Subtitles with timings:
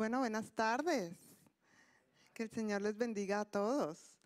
[0.00, 1.14] Bueno, buenas tardes.
[2.32, 4.16] Que el Señor les bendiga a todos.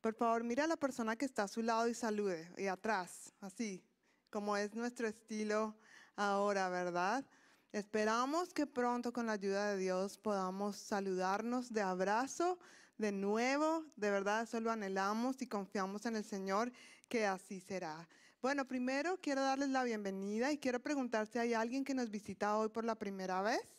[0.00, 3.30] Por favor, mira a la persona que está a su lado y salude, y atrás,
[3.42, 3.84] así,
[4.30, 5.76] como es nuestro estilo
[6.16, 7.26] ahora, ¿verdad?
[7.72, 12.58] Esperamos que pronto con la ayuda de Dios podamos saludarnos de abrazo
[12.96, 13.84] de nuevo.
[13.96, 16.72] De verdad, eso lo anhelamos y confiamos en el Señor
[17.06, 18.08] que así será.
[18.40, 22.56] Bueno, primero quiero darles la bienvenida y quiero preguntar si hay alguien que nos visita
[22.56, 23.75] hoy por la primera vez.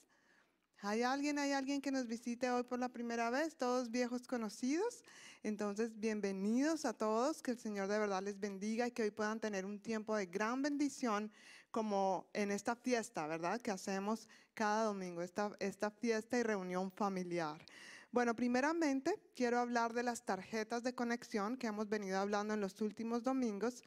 [0.81, 3.57] ¿Hay alguien, hay alguien que nos visite hoy por la primera vez?
[3.57, 5.03] Todos viejos conocidos.
[5.41, 9.39] Entonces, bienvenidos a todos, que el Señor de verdad les bendiga y que hoy puedan
[9.39, 11.31] tener un tiempo de gran bendición
[11.71, 13.59] como en esta fiesta, ¿verdad?
[13.59, 17.59] Que hacemos cada domingo, esta, esta fiesta y reunión familiar.
[18.11, 22.81] Bueno, primeramente quiero hablar de las tarjetas de conexión que hemos venido hablando en los
[22.81, 23.83] últimos domingos.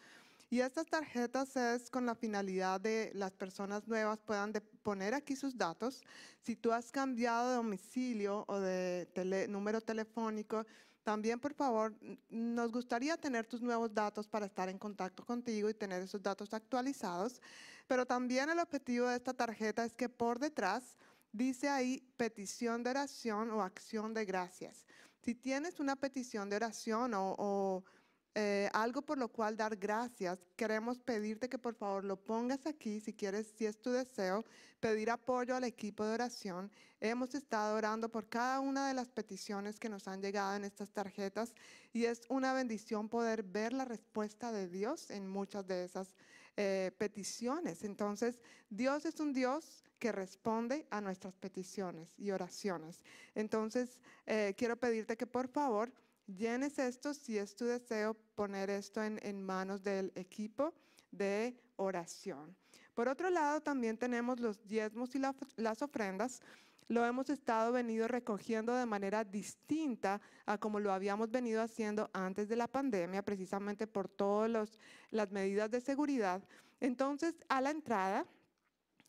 [0.53, 5.57] Y estas tarjetas es con la finalidad de las personas nuevas puedan poner aquí sus
[5.57, 6.03] datos.
[6.41, 10.67] Si tú has cambiado de domicilio o de número telefónico,
[11.05, 11.95] también por favor
[12.29, 16.53] nos gustaría tener tus nuevos datos para estar en contacto contigo y tener esos datos
[16.53, 17.41] actualizados.
[17.87, 20.97] Pero también el objetivo de esta tarjeta es que por detrás
[21.33, 24.85] dice ahí petición de oración o acción de gracias.
[25.23, 27.85] Si tienes una petición de oración o, o
[28.35, 33.01] eh, algo por lo cual dar gracias, queremos pedirte que por favor lo pongas aquí,
[33.01, 34.45] si quieres, si es tu deseo,
[34.79, 36.71] pedir apoyo al equipo de oración.
[37.01, 40.91] Hemos estado orando por cada una de las peticiones que nos han llegado en estas
[40.91, 41.55] tarjetas
[41.93, 46.15] y es una bendición poder ver la respuesta de Dios en muchas de esas
[46.57, 47.83] eh, peticiones.
[47.83, 53.03] Entonces, Dios es un Dios que responde a nuestras peticiones y oraciones.
[53.35, 55.93] Entonces, eh, quiero pedirte que por favor
[56.37, 60.75] llenes esto, si es tu deseo, poner esto en, manos del equipo
[61.11, 62.57] de oración.
[62.95, 65.19] Por otro lado, también tenemos los diezmos y
[65.57, 66.41] las ofrendas.
[66.89, 72.49] Lo hemos estado venido recogiendo de manera distinta a como lo habíamos venido haciendo antes
[72.49, 74.79] de la pandemia, precisamente por todas
[75.11, 76.43] las medidas de seguridad.
[76.81, 78.27] Entonces, a la entrada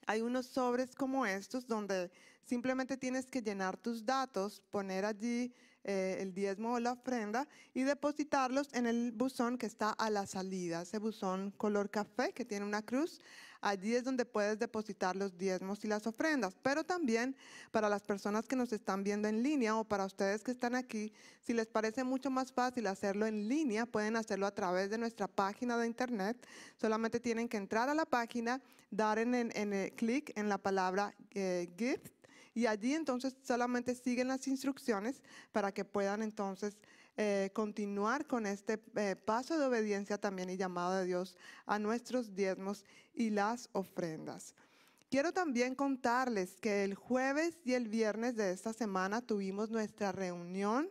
[0.05, 2.11] hay unos sobres como estos donde
[2.43, 7.81] simplemente tienes que llenar tus datos, poner allí eh, el diezmo o la ofrenda y
[7.81, 12.65] depositarlos en el buzón que está a la salida, ese buzón color café que tiene
[12.65, 13.19] una cruz.
[13.61, 16.55] Allí es donde puedes depositar los diezmos y las ofrendas.
[16.63, 17.35] Pero también
[17.69, 21.13] para las personas que nos están viendo en línea o para ustedes que están aquí,
[21.43, 25.27] si les parece mucho más fácil hacerlo en línea, pueden hacerlo a través de nuestra
[25.27, 26.37] página de internet.
[26.75, 31.69] Solamente tienen que entrar a la página, dar en, en, clic en la palabra eh,
[31.77, 32.20] gift
[32.53, 36.77] y allí entonces solamente siguen las instrucciones para que puedan entonces
[37.17, 42.35] eh, continuar con este eh, paso de obediencia también y llamado de Dios a nuestros
[42.35, 44.55] diezmos y las ofrendas.
[45.09, 50.89] Quiero también contarles que el jueves y el viernes de esta semana tuvimos nuestra reunión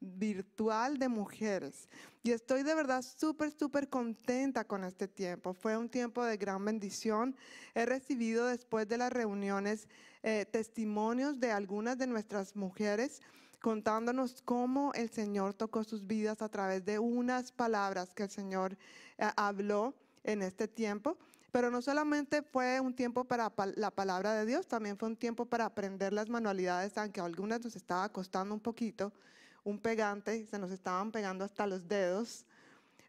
[0.00, 1.88] virtual de mujeres.
[2.22, 5.54] Y estoy de verdad súper, súper contenta con este tiempo.
[5.54, 7.36] Fue un tiempo de gran bendición.
[7.74, 9.86] He recibido después de las reuniones
[10.22, 13.20] eh, testimonios de algunas de nuestras mujeres
[13.60, 18.76] contándonos cómo el Señor tocó sus vidas a través de unas palabras que el Señor
[19.18, 19.94] eh, habló
[20.24, 21.16] en este tiempo.
[21.52, 25.46] Pero no solamente fue un tiempo para la palabra de Dios, también fue un tiempo
[25.46, 29.12] para aprender las manualidades, aunque algunas nos estaba costando un poquito
[29.64, 32.46] un pegante, se nos estaban pegando hasta los dedos,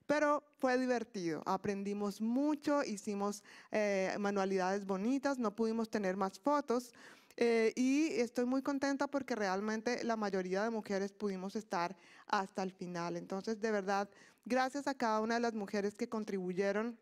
[0.08, 1.42] pero fue divertido.
[1.46, 6.94] Aprendimos mucho, hicimos eh, manualidades bonitas, no pudimos tener más fotos.
[7.38, 11.96] Eh, y estoy muy contenta porque realmente la mayoría de mujeres pudimos estar
[12.28, 13.16] hasta el final.
[13.16, 14.10] Entonces, de verdad,
[14.46, 17.00] gracias a cada una de las mujeres que contribuyeron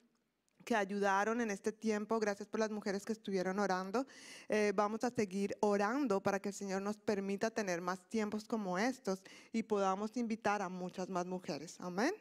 [0.65, 2.19] que ayudaron en este tiempo.
[2.19, 4.05] Gracias por las mujeres que estuvieron orando.
[4.49, 8.77] Eh, vamos a seguir orando para que el Señor nos permita tener más tiempos como
[8.77, 11.77] estos y podamos invitar a muchas más mujeres.
[11.79, 12.13] Amén.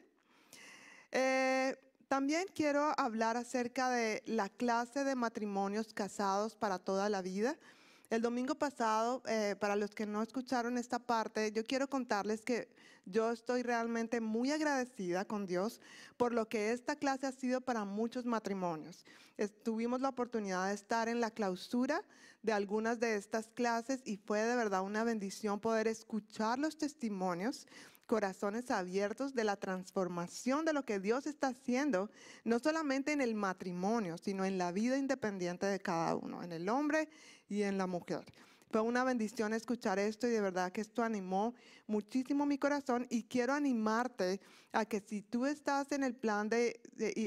[1.12, 1.76] Eh,
[2.08, 7.56] también quiero hablar acerca de la clase de matrimonios casados para toda la vida.
[8.10, 12.68] El domingo pasado, eh, para los que no escucharon esta parte, yo quiero contarles que
[13.04, 15.80] yo estoy realmente muy agradecida con Dios
[16.16, 19.04] por lo que esta clase ha sido para muchos matrimonios.
[19.62, 22.02] Tuvimos la oportunidad de estar en la clausura
[22.42, 27.66] de algunas de estas clases y fue de verdad una bendición poder escuchar los testimonios
[28.08, 32.10] corazones abiertos de la transformación de lo que Dios está haciendo,
[32.42, 36.68] no solamente en el matrimonio, sino en la vida independiente de cada uno, en el
[36.68, 37.08] hombre
[37.48, 38.24] y en la mujer.
[38.70, 41.54] Fue una bendición escuchar esto y de verdad que esto animó
[41.86, 44.40] muchísimo mi corazón y quiero animarte
[44.72, 46.80] a que si tú estás en el plan de,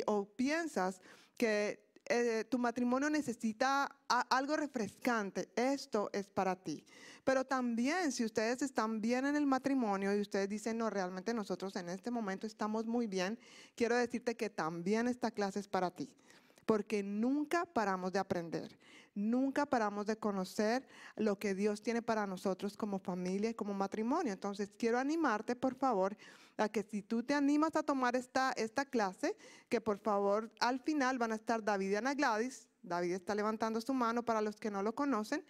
[0.07, 0.99] o piensas
[1.37, 6.83] que eh, tu matrimonio necesita algo refrescante, esto es para ti.
[7.23, 11.75] Pero también si ustedes están bien en el matrimonio y ustedes dicen, no, realmente nosotros
[11.75, 13.37] en este momento estamos muy bien,
[13.75, 16.09] quiero decirte que también esta clase es para ti
[16.65, 18.77] porque nunca paramos de aprender,
[19.13, 24.31] nunca paramos de conocer lo que Dios tiene para nosotros como familia y como matrimonio.
[24.31, 26.15] Entonces, quiero animarte, por favor,
[26.61, 29.35] a que si tú te animas a tomar esta, esta clase,
[29.69, 32.67] que por favor al final van a estar David y Ana Gladys.
[32.83, 35.43] David está levantando su mano para los que no lo conocen.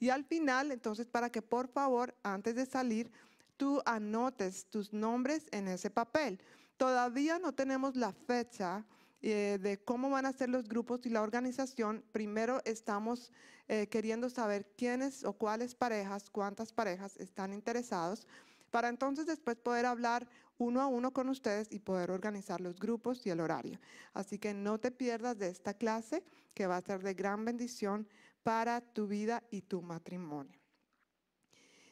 [0.00, 3.10] Y al final, entonces, para que por favor, antes de salir,
[3.56, 6.40] tú anotes tus nombres en ese papel.
[6.76, 8.84] Todavía no tenemos la fecha
[9.20, 13.32] eh, de cómo van a ser los grupos y la organización, primero estamos
[13.66, 18.28] eh, queriendo saber quiénes o cuáles parejas, cuántas parejas están interesados,
[18.70, 23.24] para entonces después poder hablar uno a uno con ustedes y poder organizar los grupos
[23.26, 23.80] y el horario.
[24.12, 26.24] Así que no te pierdas de esta clase
[26.54, 28.08] que va a ser de gran bendición
[28.42, 30.58] para tu vida y tu matrimonio.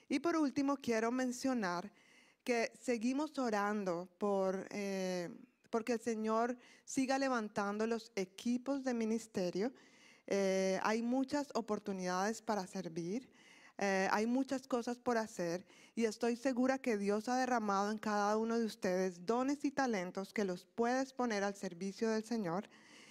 [0.08, 1.90] Y por último, quiero mencionar
[2.44, 4.66] que seguimos orando por...
[4.70, 5.28] Eh,
[5.70, 9.72] porque el Señor siga levantando los equipos de ministerio.
[10.26, 13.28] Eh, hay muchas oportunidades para servir.
[13.78, 18.36] Eh, hay muchas cosas por hacer y estoy segura que Dios ha derramado en cada
[18.38, 22.68] uno de ustedes dones y talentos que los puedes poner al servicio del Señor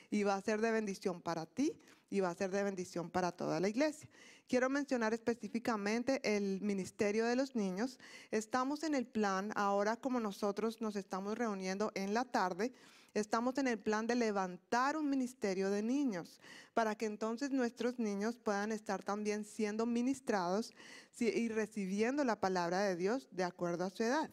[0.10, 1.74] y va a ser de bendición para ti
[2.10, 4.10] y va a ser de bendición para toda la iglesia.
[4.48, 8.00] Quiero mencionar específicamente el Ministerio de los Niños.
[8.32, 12.72] Estamos en el plan, ahora como nosotros nos estamos reuniendo en la tarde,
[13.16, 16.40] estamos en el plan de levantar un ministerio de niños
[16.76, 20.72] para que entonces nuestros niños puedan estar también siendo ministrados
[21.20, 24.30] y recibiendo la palabra de Dios de acuerdo a su edad.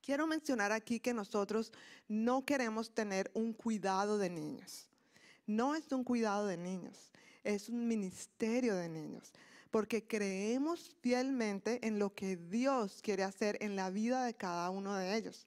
[0.00, 1.72] Quiero mencionar aquí que nosotros
[2.08, 4.88] no queremos tener un cuidado de niños.
[5.46, 7.12] No es un cuidado de niños
[7.44, 9.32] es un ministerio de niños,
[9.70, 14.94] porque creemos fielmente en lo que Dios quiere hacer en la vida de cada uno
[14.94, 15.46] de ellos.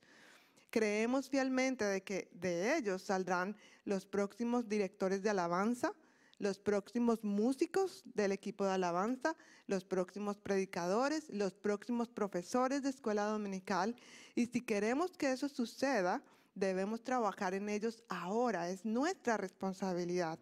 [0.75, 3.55] Creemos fielmente de que de ellos saldrán
[3.85, 5.93] los próximos directores de alabanza,
[6.37, 9.37] los próximos músicos del equipo de alabanza,
[9.67, 13.95] los próximos predicadores, los próximos profesores de escuela dominical.
[14.35, 16.21] Y si queremos que eso suceda,
[16.55, 18.69] debemos trabajar en ellos ahora.
[18.69, 20.39] Es nuestra responsabilidad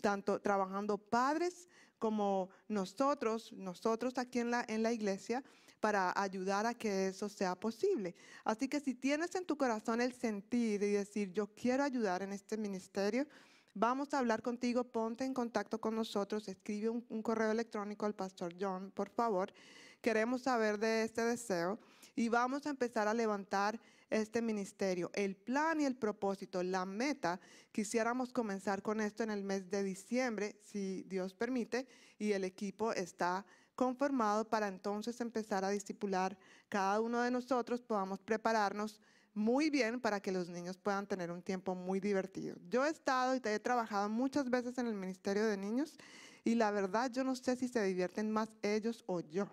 [0.00, 1.68] tanto trabajando padres
[2.00, 5.44] como nosotros, nosotros aquí en la, en la iglesia,
[5.84, 8.14] para ayudar a que eso sea posible.
[8.42, 12.32] Así que si tienes en tu corazón el sentir y decir, yo quiero ayudar en
[12.32, 13.26] este ministerio,
[13.74, 18.14] vamos a hablar contigo, ponte en contacto con nosotros, escribe un, un correo electrónico al
[18.14, 19.52] pastor John, por favor.
[20.00, 21.78] Queremos saber de este deseo
[22.16, 23.78] y vamos a empezar a levantar
[24.08, 25.10] este ministerio.
[25.12, 27.40] El plan y el propósito, la meta,
[27.72, 31.86] quisiéramos comenzar con esto en el mes de diciembre, si Dios permite,
[32.18, 33.44] y el equipo está
[33.74, 36.36] conformado para entonces empezar a discipular
[36.68, 39.00] cada uno de nosotros, podamos prepararnos
[39.34, 42.56] muy bien para que los niños puedan tener un tiempo muy divertido.
[42.68, 45.96] Yo he estado y he trabajado muchas veces en el Ministerio de Niños
[46.44, 49.48] y la verdad yo no sé si se divierten más ellos o yo.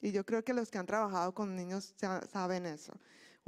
[0.00, 1.94] Y yo creo que los que han trabajado con niños
[2.30, 2.92] saben eso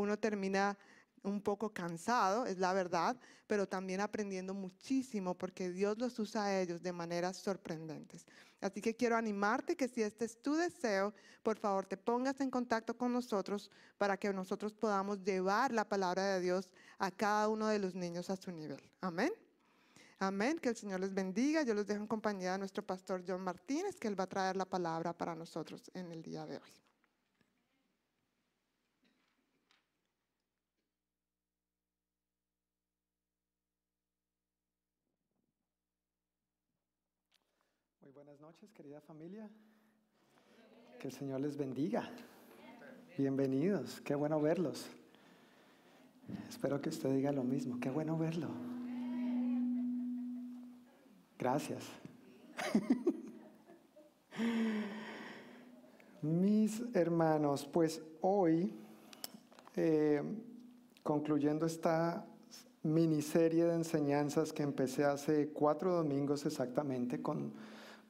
[0.01, 0.77] uno termina
[1.23, 6.61] un poco cansado, es la verdad, pero también aprendiendo muchísimo porque Dios los usa a
[6.61, 8.27] ellos de maneras sorprendentes.
[8.61, 12.51] Así que quiero animarte que si este es tu deseo, por favor te pongas en
[12.51, 17.69] contacto con nosotros para que nosotros podamos llevar la palabra de Dios a cada uno
[17.69, 18.83] de los niños a su nivel.
[19.01, 19.33] Amén.
[20.19, 20.59] Amén.
[20.59, 21.63] Que el Señor les bendiga.
[21.63, 24.57] Yo los dejo en compañía de nuestro pastor John Martínez, que él va a traer
[24.57, 26.81] la palabra para nosotros en el día de hoy.
[38.21, 39.49] buenas querida familia.
[40.99, 42.11] Que el Señor les bendiga.
[43.17, 44.87] Bienvenidos, qué bueno verlos.
[46.49, 48.49] Espero que usted diga lo mismo, qué bueno verlo.
[51.39, 51.85] Gracias.
[56.23, 58.75] Mis hermanos, pues hoy,
[59.75, 60.23] eh,
[61.03, 62.27] concluyendo esta
[62.83, 67.53] miniserie de enseñanzas que empecé hace cuatro domingos exactamente con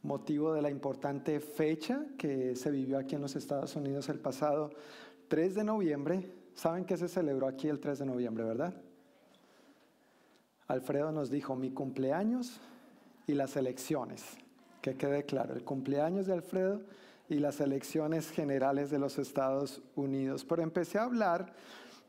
[0.02, 4.70] motivo de la importante fecha que se vivió aquí en los Estados Unidos el pasado
[5.28, 6.30] 3 de noviembre.
[6.54, 8.74] ¿Saben qué se celebró aquí el 3 de noviembre, verdad?
[10.68, 12.60] Alfredo nos dijo mi cumpleaños
[13.26, 14.24] y las elecciones.
[14.80, 16.80] Que quede claro, el cumpleaños de Alfredo
[17.28, 20.44] y las elecciones generales de los Estados Unidos.
[20.44, 21.52] Pero empecé a hablar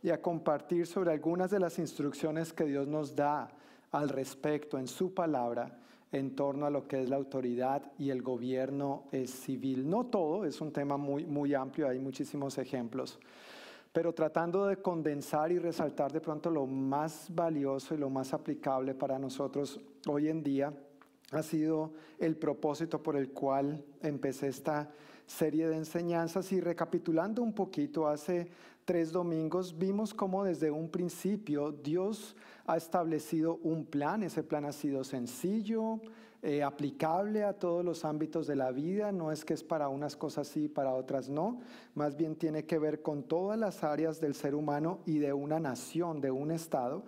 [0.01, 3.51] y a compartir sobre algunas de las instrucciones que Dios nos da
[3.91, 5.77] al respecto en su palabra
[6.11, 9.89] en torno a lo que es la autoridad y el gobierno eh, civil.
[9.89, 13.19] No todo, es un tema muy, muy amplio, hay muchísimos ejemplos,
[13.93, 18.93] pero tratando de condensar y resaltar de pronto lo más valioso y lo más aplicable
[18.93, 20.73] para nosotros hoy en día,
[21.31, 24.91] ha sido el propósito por el cual empecé esta
[25.25, 28.49] serie de enseñanzas y recapitulando un poquito, hace
[28.85, 32.35] tres domingos vimos cómo desde un principio Dios
[32.65, 36.00] ha establecido un plan, ese plan ha sido sencillo,
[36.43, 40.15] eh, aplicable a todos los ámbitos de la vida, no es que es para unas
[40.15, 41.59] cosas sí y para otras no,
[41.93, 45.59] más bien tiene que ver con todas las áreas del ser humano y de una
[45.59, 47.03] nación, de un Estado.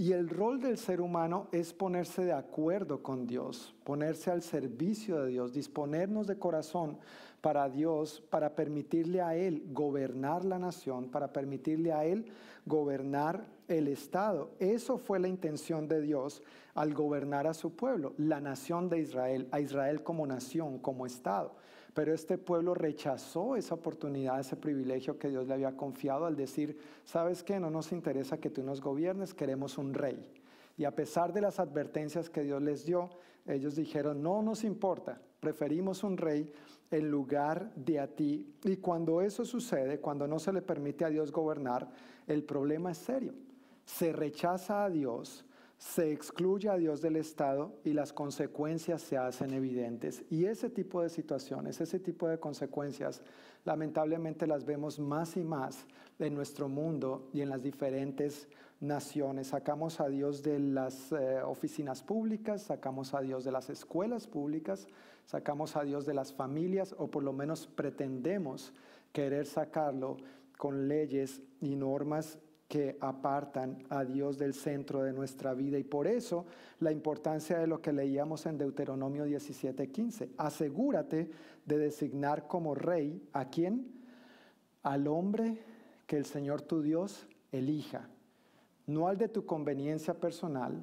[0.00, 5.20] Y el rol del ser humano es ponerse de acuerdo con Dios, ponerse al servicio
[5.20, 6.96] de Dios, disponernos de corazón
[7.42, 12.32] para Dios, para permitirle a Él gobernar la nación, para permitirle a Él
[12.64, 14.52] gobernar el Estado.
[14.58, 16.42] Eso fue la intención de Dios
[16.74, 21.52] al gobernar a su pueblo, la nación de Israel, a Israel como nación, como Estado.
[21.94, 26.78] Pero este pueblo rechazó esa oportunidad, ese privilegio que Dios le había confiado al decir,
[27.04, 27.58] ¿sabes qué?
[27.58, 30.32] No nos interesa que tú nos gobiernes, queremos un rey.
[30.76, 33.10] Y a pesar de las advertencias que Dios les dio,
[33.46, 36.52] ellos dijeron, no nos importa, preferimos un rey
[36.90, 38.54] en lugar de a ti.
[38.64, 41.90] Y cuando eso sucede, cuando no se le permite a Dios gobernar,
[42.26, 43.34] el problema es serio.
[43.84, 45.44] Se rechaza a Dios,
[45.80, 50.22] se excluye a Dios del Estado y las consecuencias se hacen evidentes.
[50.28, 53.22] Y ese tipo de situaciones, ese tipo de consecuencias,
[53.64, 55.86] lamentablemente las vemos más y más
[56.18, 58.46] en nuestro mundo y en las diferentes
[58.78, 59.48] naciones.
[59.48, 64.86] Sacamos a Dios de las eh, oficinas públicas, sacamos a Dios de las escuelas públicas,
[65.24, 68.74] sacamos a Dios de las familias o por lo menos pretendemos
[69.14, 70.18] querer sacarlo
[70.58, 72.38] con leyes y normas
[72.70, 75.76] que apartan a Dios del centro de nuestra vida.
[75.76, 76.46] Y por eso
[76.78, 80.30] la importancia de lo que leíamos en Deuteronomio 17:15.
[80.36, 81.28] Asegúrate
[81.66, 83.90] de designar como rey a quién?
[84.84, 85.58] Al hombre
[86.06, 88.08] que el Señor tu Dios elija.
[88.86, 90.80] No al de tu conveniencia personal,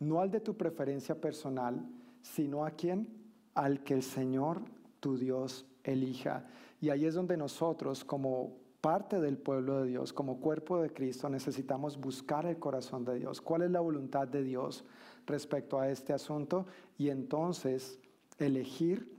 [0.00, 1.86] no al de tu preferencia personal,
[2.22, 3.08] sino a quién?
[3.52, 4.62] Al que el Señor
[5.00, 6.46] tu Dios elija.
[6.80, 11.28] Y ahí es donde nosotros como parte del pueblo de Dios, como cuerpo de Cristo,
[11.28, 13.40] necesitamos buscar el corazón de Dios.
[13.40, 14.84] ¿Cuál es la voluntad de Dios
[15.26, 16.66] respecto a este asunto?
[16.96, 17.98] Y entonces
[18.38, 19.12] elegir,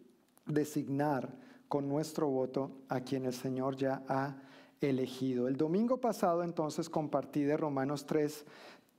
[0.45, 1.35] designar
[1.67, 4.37] con nuestro voto a quien el Señor ya ha
[4.79, 5.49] elegido.
[5.49, 8.45] El domingo pasado entonces compartí de Romanos 3,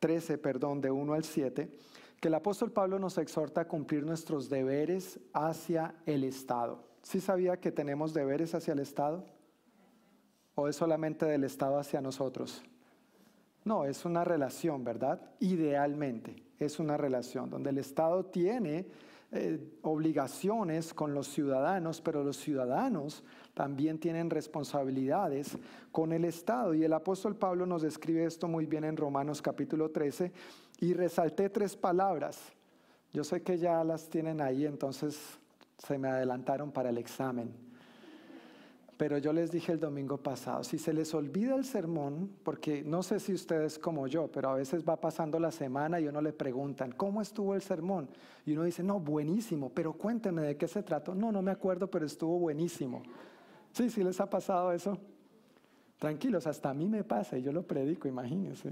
[0.00, 1.74] 13, perdón, de 1 al 7,
[2.20, 6.84] que el apóstol Pablo nos exhorta a cumplir nuestros deberes hacia el Estado.
[7.02, 9.37] ¿Sí sabía que tenemos deberes hacia el Estado?
[10.60, 12.64] ¿O es solamente del Estado hacia nosotros?
[13.62, 15.20] No, es una relación, ¿verdad?
[15.38, 18.84] Idealmente, es una relación donde el Estado tiene
[19.30, 23.22] eh, obligaciones con los ciudadanos, pero los ciudadanos
[23.54, 25.56] también tienen responsabilidades
[25.92, 26.74] con el Estado.
[26.74, 30.32] Y el apóstol Pablo nos describe esto muy bien en Romanos capítulo 13
[30.80, 32.40] y resalté tres palabras.
[33.12, 35.38] Yo sé que ya las tienen ahí, entonces
[35.78, 37.67] se me adelantaron para el examen.
[38.98, 43.04] Pero yo les dije el domingo pasado, si se les olvida el sermón, porque no
[43.04, 46.32] sé si ustedes como yo, pero a veces va pasando la semana y uno le
[46.32, 48.08] preguntan, ¿cómo estuvo el sermón?
[48.44, 51.14] Y uno dice, no, buenísimo, pero cuénteme de qué se trató.
[51.14, 53.04] No, no me acuerdo, pero estuvo buenísimo.
[53.72, 54.98] Sí, sí les ha pasado eso.
[56.00, 58.68] Tranquilos, hasta a mí me pasa y yo lo predico, imagínense.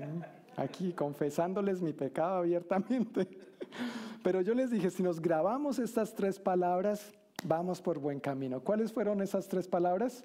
[0.56, 3.28] Aquí confesándoles mi pecado abiertamente.
[4.24, 7.12] Pero yo les dije, si nos grabamos estas tres palabras,
[7.46, 8.60] vamos por buen camino.
[8.60, 10.24] ¿Cuáles fueron esas tres palabras?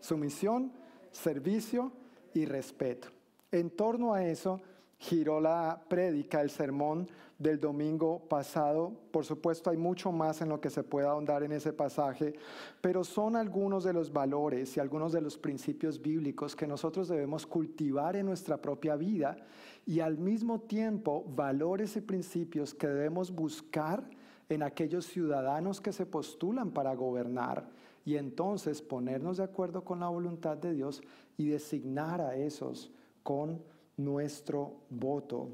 [0.00, 0.72] Sumisión,
[1.10, 1.92] servicio
[2.34, 3.08] y respeto.
[3.50, 4.60] En torno a eso
[4.98, 7.08] giró la prédica, el sermón
[7.38, 8.92] del domingo pasado.
[9.10, 12.34] Por supuesto, hay mucho más en lo que se puede ahondar en ese pasaje,
[12.82, 17.46] pero son algunos de los valores y algunos de los principios bíblicos que nosotros debemos
[17.46, 19.38] cultivar en nuestra propia vida
[19.86, 24.04] y al mismo tiempo valores y principios que debemos buscar
[24.50, 27.68] en aquellos ciudadanos que se postulan para gobernar
[28.04, 31.02] y entonces ponernos de acuerdo con la voluntad de Dios
[31.36, 32.90] y designar a esos
[33.22, 33.62] con
[33.96, 35.48] nuestro voto.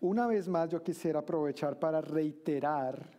[0.00, 3.10] Una vez más yo quisiera aprovechar para reiterar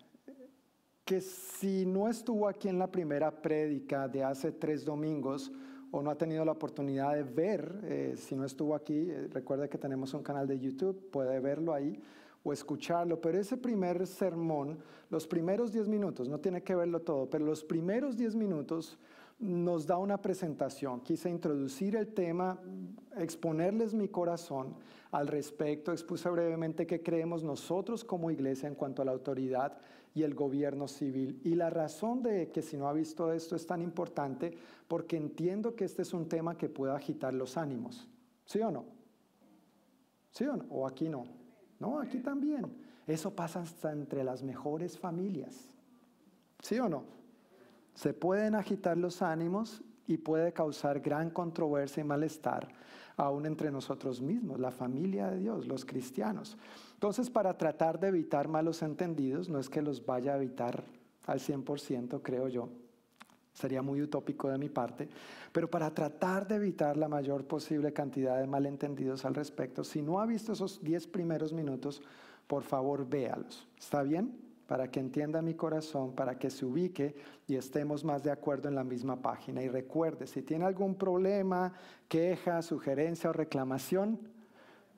[1.04, 5.52] que si no estuvo aquí en la primera prédica de hace tres domingos
[5.92, 9.68] o no ha tenido la oportunidad de ver, eh, si no estuvo aquí, eh, recuerde
[9.68, 12.00] que tenemos un canal de YouTube, puede verlo ahí
[12.44, 14.80] o escucharlo, pero ese primer sermón,
[15.10, 18.98] los primeros 10 minutos, no tiene que verlo todo, pero los primeros 10 minutos
[19.40, 21.02] nos da una presentación.
[21.02, 22.60] Quise introducir el tema,
[23.18, 24.76] exponerles mi corazón
[25.12, 29.78] al respecto, expuse brevemente qué creemos nosotros como iglesia en cuanto a la autoridad
[30.14, 31.40] y el gobierno civil.
[31.44, 34.54] Y la razón de que si no ha visto esto es tan importante,
[34.88, 38.08] porque entiendo que este es un tema que puede agitar los ánimos.
[38.46, 38.86] ¿Sí o no?
[40.32, 40.66] ¿Sí o no?
[40.70, 41.39] ¿O aquí no?
[41.80, 42.66] No, aquí también.
[43.08, 45.70] Eso pasa hasta entre las mejores familias.
[46.62, 47.04] ¿Sí o no?
[47.94, 52.68] Se pueden agitar los ánimos y puede causar gran controversia y malestar
[53.18, 56.58] aún entre nosotros mismos, la familia de Dios, los cristianos.
[56.94, 60.84] Entonces, para tratar de evitar malos entendidos, no es que los vaya a evitar
[61.26, 62.70] al 100%, creo yo,
[63.60, 65.10] sería muy utópico de mi parte,
[65.52, 70.22] pero para tratar de evitar la mayor posible cantidad de malentendidos al respecto, si no
[70.22, 72.02] ha visto esos 10 primeros minutos,
[72.48, 73.68] por favor véalos.
[73.78, 74.34] ¿Está bien?
[74.66, 77.16] Para que entienda mi corazón, para que se ubique
[77.48, 79.62] y estemos más de acuerdo en la misma página.
[79.62, 81.74] Y recuerde, si tiene algún problema,
[82.08, 84.20] queja, sugerencia o reclamación,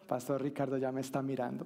[0.07, 1.65] Pastor Ricardo ya me está mirando.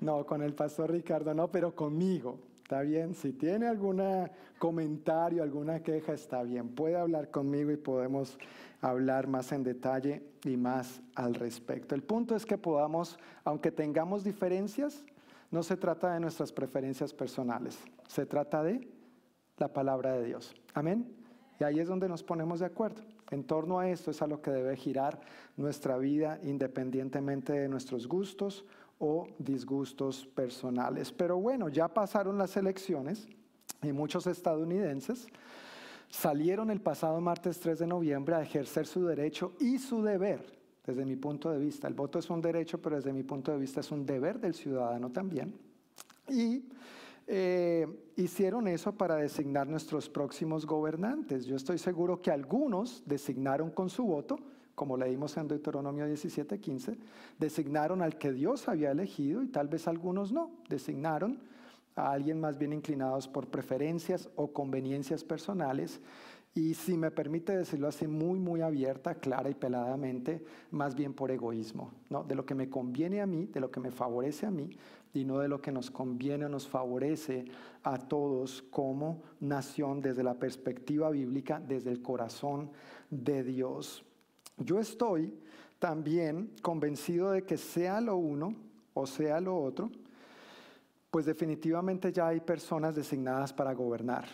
[0.00, 2.38] No, con el Pastor Ricardo no, pero conmigo.
[2.70, 3.14] ¿Está bien?
[3.14, 4.00] Si tiene algún
[4.60, 6.68] comentario, alguna queja, está bien.
[6.68, 8.38] Puede hablar conmigo y podemos
[8.80, 11.96] hablar más en detalle y más al respecto.
[11.96, 15.04] El punto es que podamos, aunque tengamos diferencias,
[15.50, 18.88] no se trata de nuestras preferencias personales, se trata de
[19.56, 20.54] la palabra de Dios.
[20.72, 21.12] Amén.
[21.58, 23.02] Y ahí es donde nos ponemos de acuerdo.
[23.32, 25.20] En torno a esto es a lo que debe girar
[25.56, 28.64] nuestra vida independientemente de nuestros gustos
[29.00, 31.10] o disgustos personales.
[31.10, 33.26] Pero bueno, ya pasaron las elecciones
[33.82, 35.26] y muchos estadounidenses
[36.10, 40.44] salieron el pasado martes 3 de noviembre a ejercer su derecho y su deber,
[40.84, 41.88] desde mi punto de vista.
[41.88, 44.54] El voto es un derecho, pero desde mi punto de vista es un deber del
[44.54, 45.54] ciudadano también.
[46.28, 46.64] Y
[47.26, 47.86] eh,
[48.16, 51.46] hicieron eso para designar nuestros próximos gobernantes.
[51.46, 54.36] Yo estoy seguro que algunos designaron con su voto,
[54.80, 56.96] como leímos en Deuteronomio 17:15,
[57.38, 61.38] designaron al que Dios había elegido y tal vez algunos no, designaron
[61.96, 66.00] a alguien más bien inclinados por preferencias o conveniencias personales
[66.54, 71.30] y si me permite decirlo así muy muy abierta, clara y peladamente, más bien por
[71.30, 72.24] egoísmo, ¿no?
[72.24, 74.70] De lo que me conviene a mí, de lo que me favorece a mí
[75.12, 77.44] y no de lo que nos conviene o nos favorece
[77.82, 82.70] a todos como nación desde la perspectiva bíblica, desde el corazón
[83.10, 84.06] de Dios.
[84.60, 85.34] Yo estoy
[85.78, 88.54] también convencido de que sea lo uno
[88.94, 89.90] o sea lo otro,
[91.10, 94.26] pues definitivamente ya hay personas designadas para gobernar.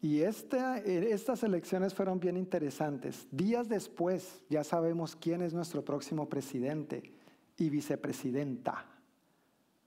[0.00, 3.26] Y estas elecciones fueron bien interesantes.
[3.30, 7.14] Días después ya sabemos quién es nuestro próximo presidente
[7.56, 8.84] y vicepresidenta.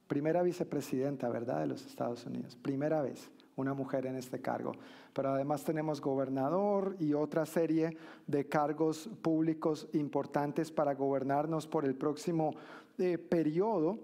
[0.07, 1.59] Primera vicepresidenta, ¿verdad?
[1.59, 2.55] De los Estados Unidos.
[2.55, 4.71] Primera vez una mujer en este cargo.
[5.13, 11.95] Pero además tenemos gobernador y otra serie de cargos públicos importantes para gobernarnos por el
[11.95, 12.53] próximo
[12.97, 13.99] eh, periodo.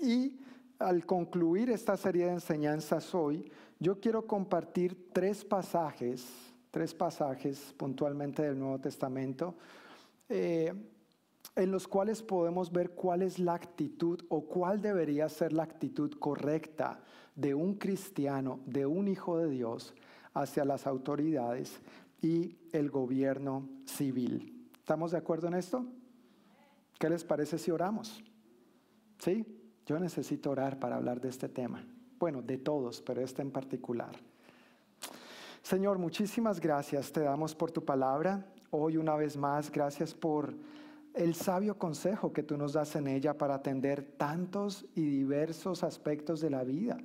[0.00, 0.38] Y
[0.78, 6.26] al concluir esta serie de enseñanzas hoy, yo quiero compartir tres pasajes,
[6.70, 9.54] tres pasajes puntualmente del Nuevo Testamento.
[10.28, 10.74] Eh,
[11.56, 16.12] en los cuales podemos ver cuál es la actitud o cuál debería ser la actitud
[16.18, 17.02] correcta
[17.40, 19.94] de un cristiano, de un hijo de Dios
[20.34, 21.80] hacia las autoridades
[22.20, 24.68] y el gobierno civil.
[24.78, 25.86] ¿Estamos de acuerdo en esto?
[26.98, 28.22] ¿Qué les parece si oramos?
[29.18, 29.46] ¿Sí?
[29.86, 31.82] Yo necesito orar para hablar de este tema.
[32.18, 34.14] Bueno, de todos, pero este en particular.
[35.62, 38.46] Señor, muchísimas gracias te damos por tu palabra.
[38.70, 40.54] Hoy una vez más, gracias por
[41.14, 46.40] el sabio consejo que tú nos das en ella para atender tantos y diversos aspectos
[46.40, 46.98] de la vida.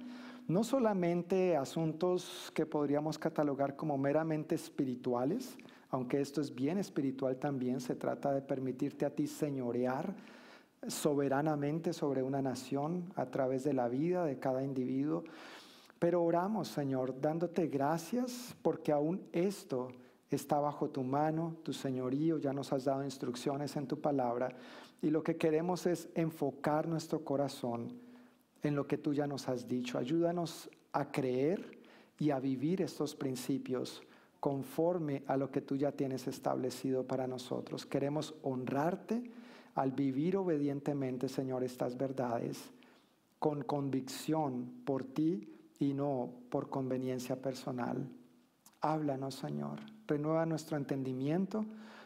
[0.48, 5.58] No solamente asuntos que podríamos catalogar como meramente espirituales,
[5.90, 10.14] aunque esto es bien espiritual también, se trata de permitirte a ti señorear
[10.88, 15.24] soberanamente sobre una nación a través de la vida de cada individuo.
[15.98, 19.88] Pero oramos, Señor, dándote gracias porque aún esto
[20.30, 24.56] está bajo tu mano, tu señorío, ya nos has dado instrucciones en tu palabra
[25.02, 28.05] y lo que queremos es enfocar nuestro corazón
[28.68, 29.98] en lo que tú ya nos has dicho.
[29.98, 31.80] Ayúdanos a creer
[32.18, 34.02] y a vivir estos principios
[34.40, 37.86] conforme a lo que tú ya tienes establecido para nosotros.
[37.86, 39.32] Queremos honrarte
[39.76, 42.72] al vivir obedientemente, Señor, estas verdades
[43.40, 45.50] con convicción por ti
[45.80, 48.08] y no por conveniencia personal.
[48.82, 51.66] Háblanos, Señor renueva nuestro entendimiento,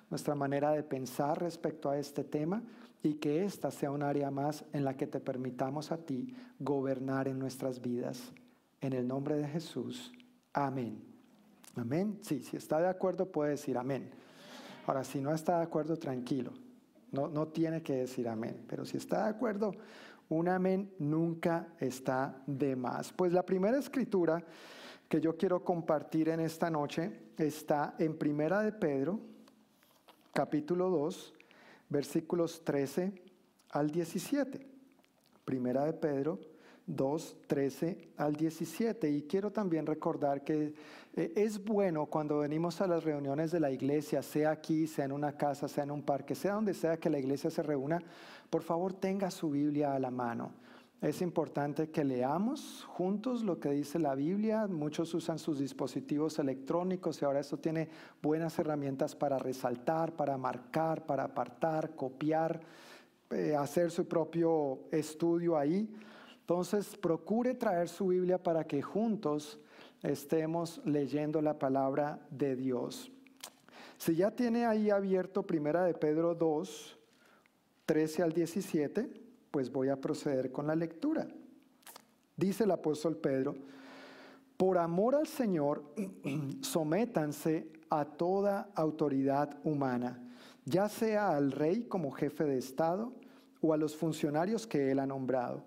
[0.09, 2.61] nuestra manera de pensar respecto a este tema
[3.01, 7.27] y que esta sea un área más en la que te permitamos a ti gobernar
[7.27, 8.33] en nuestras vidas.
[8.81, 10.11] En el nombre de Jesús.
[10.53, 11.01] Amén.
[11.75, 12.19] Amén.
[12.21, 14.11] Sí, si está de acuerdo puede decir amén.
[14.85, 16.51] Ahora, si no está de acuerdo, tranquilo.
[17.11, 18.65] No, no tiene que decir amén.
[18.67, 19.71] Pero si está de acuerdo,
[20.29, 23.13] un amén nunca está de más.
[23.13, 24.43] Pues la primera escritura
[25.07, 29.19] que yo quiero compartir en esta noche está en Primera de Pedro,
[30.33, 31.33] capítulo 2,
[31.89, 33.11] versículos 13
[33.71, 34.65] al 17.
[35.43, 36.39] Primera de Pedro
[36.85, 39.09] 2, 13 al 17.
[39.09, 40.73] Y quiero también recordar que
[41.15, 45.11] eh, es bueno cuando venimos a las reuniones de la iglesia, sea aquí, sea en
[45.11, 48.01] una casa, sea en un parque, sea donde sea que la iglesia se reúna,
[48.49, 50.51] por favor tenga su Biblia a la mano.
[51.01, 54.67] Es importante que leamos juntos lo que dice la Biblia.
[54.67, 57.87] Muchos usan sus dispositivos electrónicos y ahora esto tiene
[58.21, 62.59] buenas herramientas para resaltar, para marcar, para apartar, copiar,
[63.29, 65.89] eh, hacer su propio estudio ahí.
[66.41, 69.57] Entonces, procure traer su Biblia para que juntos
[70.03, 73.09] estemos leyendo la palabra de Dios.
[73.97, 76.97] Si ya tiene ahí abierto Primera de Pedro 2,
[77.85, 81.27] 13 al 17, pues voy a proceder con la lectura.
[82.35, 83.55] Dice el apóstol Pedro,
[84.57, 85.83] por amor al Señor,
[86.61, 90.21] sométanse a toda autoridad humana,
[90.65, 93.13] ya sea al rey como jefe de Estado
[93.61, 95.63] o a los funcionarios que él ha nombrado,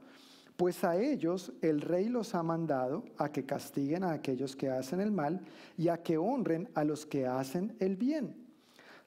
[0.56, 5.00] pues a ellos el rey los ha mandado a que castiguen a aquellos que hacen
[5.00, 5.40] el mal
[5.76, 8.36] y a que honren a los que hacen el bien.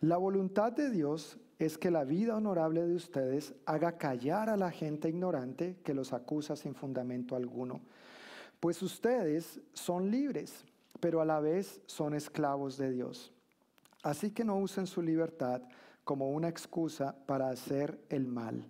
[0.01, 4.71] La voluntad de Dios es que la vida honorable de ustedes haga callar a la
[4.71, 7.81] gente ignorante que los acusa sin fundamento alguno.
[8.59, 10.65] Pues ustedes son libres,
[10.99, 13.31] pero a la vez son esclavos de Dios.
[14.03, 15.61] Así que no usen su libertad
[16.03, 18.67] como una excusa para hacer el mal.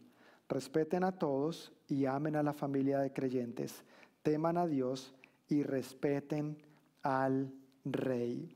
[0.48, 3.84] Respeten a todos y amen a la familia de creyentes.
[4.22, 5.14] Teman a Dios
[5.50, 6.58] y respeten
[7.02, 7.52] al
[7.84, 8.56] rey.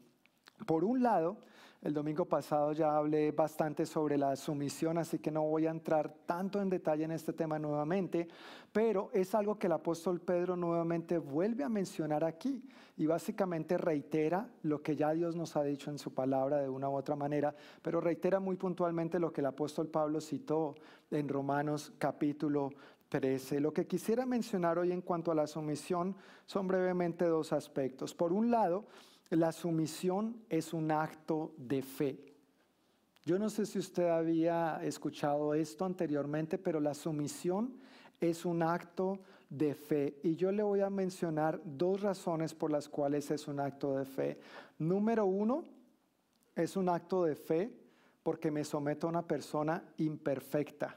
[0.65, 1.37] Por un lado,
[1.81, 6.13] el domingo pasado ya hablé bastante sobre la sumisión, así que no voy a entrar
[6.25, 8.27] tanto en detalle en este tema nuevamente,
[8.73, 12.61] pero es algo que el apóstol Pedro nuevamente vuelve a mencionar aquí
[12.97, 16.89] y básicamente reitera lo que ya Dios nos ha dicho en su palabra de una
[16.89, 20.75] u otra manera, pero reitera muy puntualmente lo que el apóstol Pablo citó
[21.09, 22.71] en Romanos capítulo
[23.07, 23.61] 13.
[23.61, 26.15] Lo que quisiera mencionar hoy en cuanto a la sumisión
[26.45, 28.13] son brevemente dos aspectos.
[28.13, 28.85] Por un lado,
[29.29, 32.29] la sumisión es un acto de fe.
[33.25, 37.79] Yo no sé si usted había escuchado esto anteriormente, pero la sumisión
[38.19, 40.19] es un acto de fe.
[40.23, 44.05] Y yo le voy a mencionar dos razones por las cuales es un acto de
[44.05, 44.39] fe.
[44.79, 45.63] Número uno,
[46.55, 47.71] es un acto de fe
[48.23, 50.95] porque me someto a una persona imperfecta,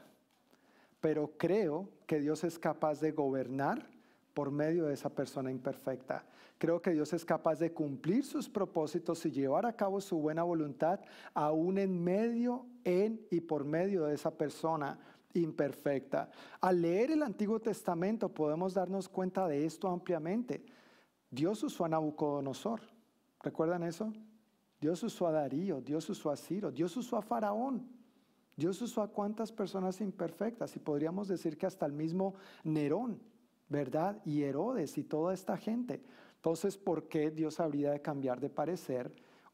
[0.99, 3.92] pero creo que Dios es capaz de gobernar
[4.33, 6.25] por medio de esa persona imperfecta.
[6.57, 10.43] Creo que Dios es capaz de cumplir sus propósitos y llevar a cabo su buena
[10.43, 10.99] voluntad
[11.33, 14.97] aún en medio, en y por medio de esa persona
[15.33, 16.29] imperfecta.
[16.61, 20.65] Al leer el Antiguo Testamento podemos darnos cuenta de esto ampliamente.
[21.29, 22.81] Dios usó a Nabucodonosor.
[23.41, 24.13] ¿Recuerdan eso?
[24.79, 27.87] Dios usó a Darío, Dios usó a Ciro, Dios usó a Faraón.
[28.55, 33.19] Dios usó a cuántas personas imperfectas y podríamos decir que hasta el mismo Nerón
[33.73, 34.21] ¿verdad?
[34.23, 36.01] Y Herodes y toda esta gente.
[36.35, 39.11] Entonces, ¿por qué Dios habría de cambiar de parecer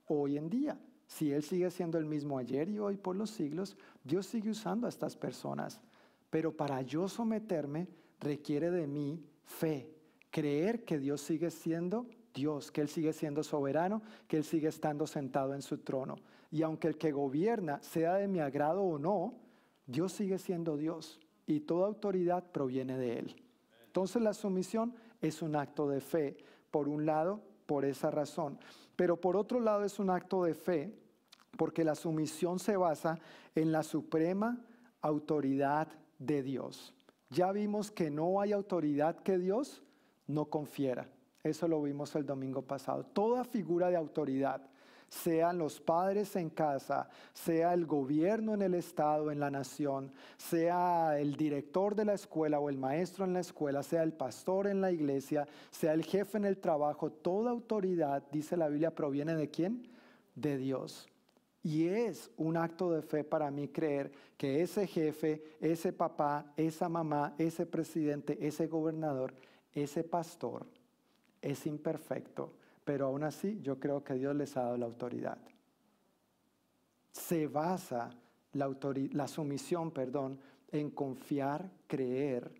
[0.07, 0.77] hoy en día?
[1.07, 4.85] Si Él sigue siendo el mismo ayer y hoy por los siglos, Dios sigue usando
[4.85, 5.81] a estas personas.
[6.29, 7.87] Pero para yo someterme
[8.19, 9.89] requiere de mí fe,
[10.29, 15.07] creer que Dios sigue siendo Dios, que Él sigue siendo soberano, que Él sigue estando
[15.07, 16.17] sentado en su trono.
[16.51, 19.33] Y aunque el que gobierna sea de mi agrado o no,
[19.87, 23.35] Dios sigue siendo Dios y toda autoridad proviene de Él.
[23.99, 26.37] Entonces la sumisión es un acto de fe,
[26.71, 28.57] por un lado, por esa razón,
[28.95, 30.97] pero por otro lado es un acto de fe
[31.57, 33.19] porque la sumisión se basa
[33.55, 34.57] en la suprema
[35.01, 36.93] autoridad de Dios.
[37.29, 39.83] Ya vimos que no hay autoridad que Dios
[40.27, 41.09] no confiera.
[41.43, 43.03] Eso lo vimos el domingo pasado.
[43.03, 44.61] Toda figura de autoridad
[45.09, 51.19] sean los padres en casa, sea el gobierno en el estado, en la nación, sea
[51.19, 54.81] el director de la escuela o el maestro en la escuela, sea el pastor en
[54.81, 59.49] la iglesia, sea el jefe en el trabajo, toda autoridad, dice la Biblia, proviene de
[59.49, 59.87] quién?
[60.35, 61.07] De Dios.
[61.61, 66.87] Y es un acto de fe para mí creer que ese jefe, ese papá, esa
[66.87, 69.33] mamá, ese presidente, ese gobernador,
[69.73, 70.65] ese pastor
[71.41, 75.37] es imperfecto, pero aún así yo creo que Dios les ha dado la autoridad.
[77.11, 78.09] Se basa
[78.53, 78.75] la,
[79.11, 80.39] la sumisión, perdón,
[80.71, 82.51] en confiar, creer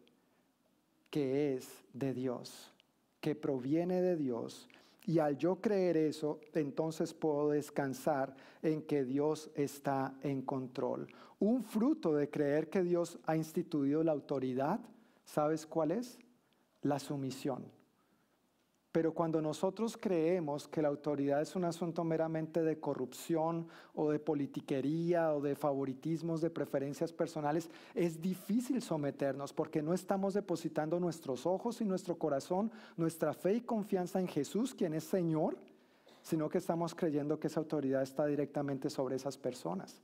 [1.10, 2.72] que es de Dios,
[3.20, 4.68] que proviene de Dios.
[5.06, 11.08] Y al yo creer eso, entonces puedo descansar en que Dios está en control.
[11.40, 14.80] Un fruto de creer que Dios ha instituido la autoridad,
[15.26, 16.20] ¿sabes cuál es?
[16.82, 17.79] La sumisión.
[19.00, 24.20] Pero cuando nosotros creemos que la autoridad es un asunto meramente de corrupción o de
[24.20, 31.46] politiquería o de favoritismos, de preferencias personales, es difícil someternos porque no estamos depositando nuestros
[31.46, 35.56] ojos y nuestro corazón, nuestra fe y confianza en Jesús, quien es Señor,
[36.22, 40.02] sino que estamos creyendo que esa autoridad está directamente sobre esas personas.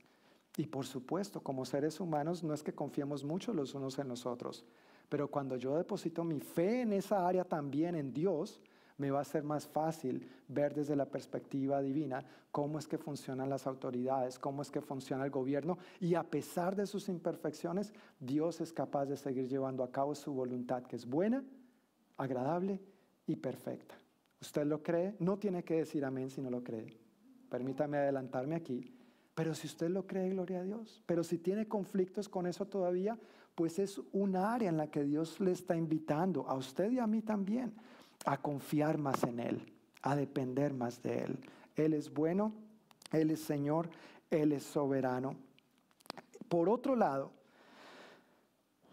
[0.56, 4.24] Y por supuesto, como seres humanos, no es que confiemos mucho los unos en los
[4.24, 4.64] otros,
[5.10, 8.58] pero cuando yo deposito mi fe en esa área también en Dios,
[8.98, 13.50] me va a ser más fácil ver desde la perspectiva divina cómo es que funcionan
[13.50, 18.60] las autoridades, cómo es que funciona el gobierno y a pesar de sus imperfecciones, Dios
[18.60, 21.44] es capaz de seguir llevando a cabo su voluntad que es buena,
[22.16, 22.80] agradable
[23.26, 23.94] y perfecta.
[24.40, 25.14] ¿Usted lo cree?
[25.18, 26.96] No tiene que decir amén si no lo cree.
[27.50, 28.92] Permítame adelantarme aquí.
[29.34, 31.02] Pero si usted lo cree, gloria a Dios.
[31.04, 33.18] Pero si tiene conflictos con eso todavía,
[33.54, 37.06] pues es un área en la que Dios le está invitando a usted y a
[37.06, 37.74] mí también
[38.24, 41.38] a confiar más en Él, a depender más de Él.
[41.76, 42.52] Él es bueno,
[43.12, 43.88] Él es Señor,
[44.30, 45.36] Él es soberano.
[46.48, 47.32] Por otro lado,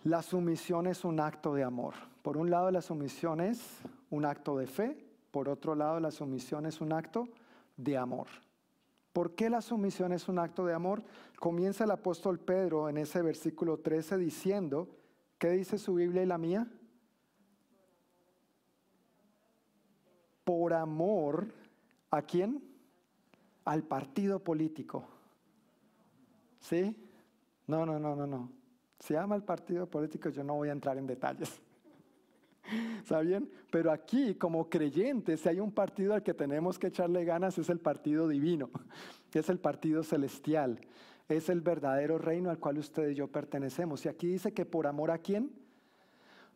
[0.03, 1.93] la sumisión es un acto de amor.
[2.21, 3.62] Por un lado, la sumisión es
[4.09, 4.97] un acto de fe,
[5.31, 7.27] por otro lado, la sumisión es un acto
[7.77, 8.27] de amor.
[9.13, 11.03] ¿Por qué la sumisión es un acto de amor?
[11.39, 14.89] Comienza el apóstol Pedro en ese versículo 13 diciendo,
[15.38, 16.67] ¿qué dice su Biblia y la mía?
[20.43, 21.47] Por amor
[22.12, 22.62] a quién?
[23.65, 25.06] Al partido político.
[26.60, 26.95] ¿Sí?
[27.67, 28.49] No, no, no, no, no.
[28.99, 31.62] Se llama el partido político, yo no voy a entrar en detalles.
[32.99, 33.49] ¿Está bien?
[33.69, 37.69] Pero aquí, como creyentes, si hay un partido al que tenemos que echarle ganas, es
[37.69, 38.69] el partido divino,
[39.34, 40.79] es el partido celestial,
[41.27, 44.06] es el verdadero reino al cual usted y yo pertenecemos.
[44.06, 45.51] Y aquí dice que por amor a quién?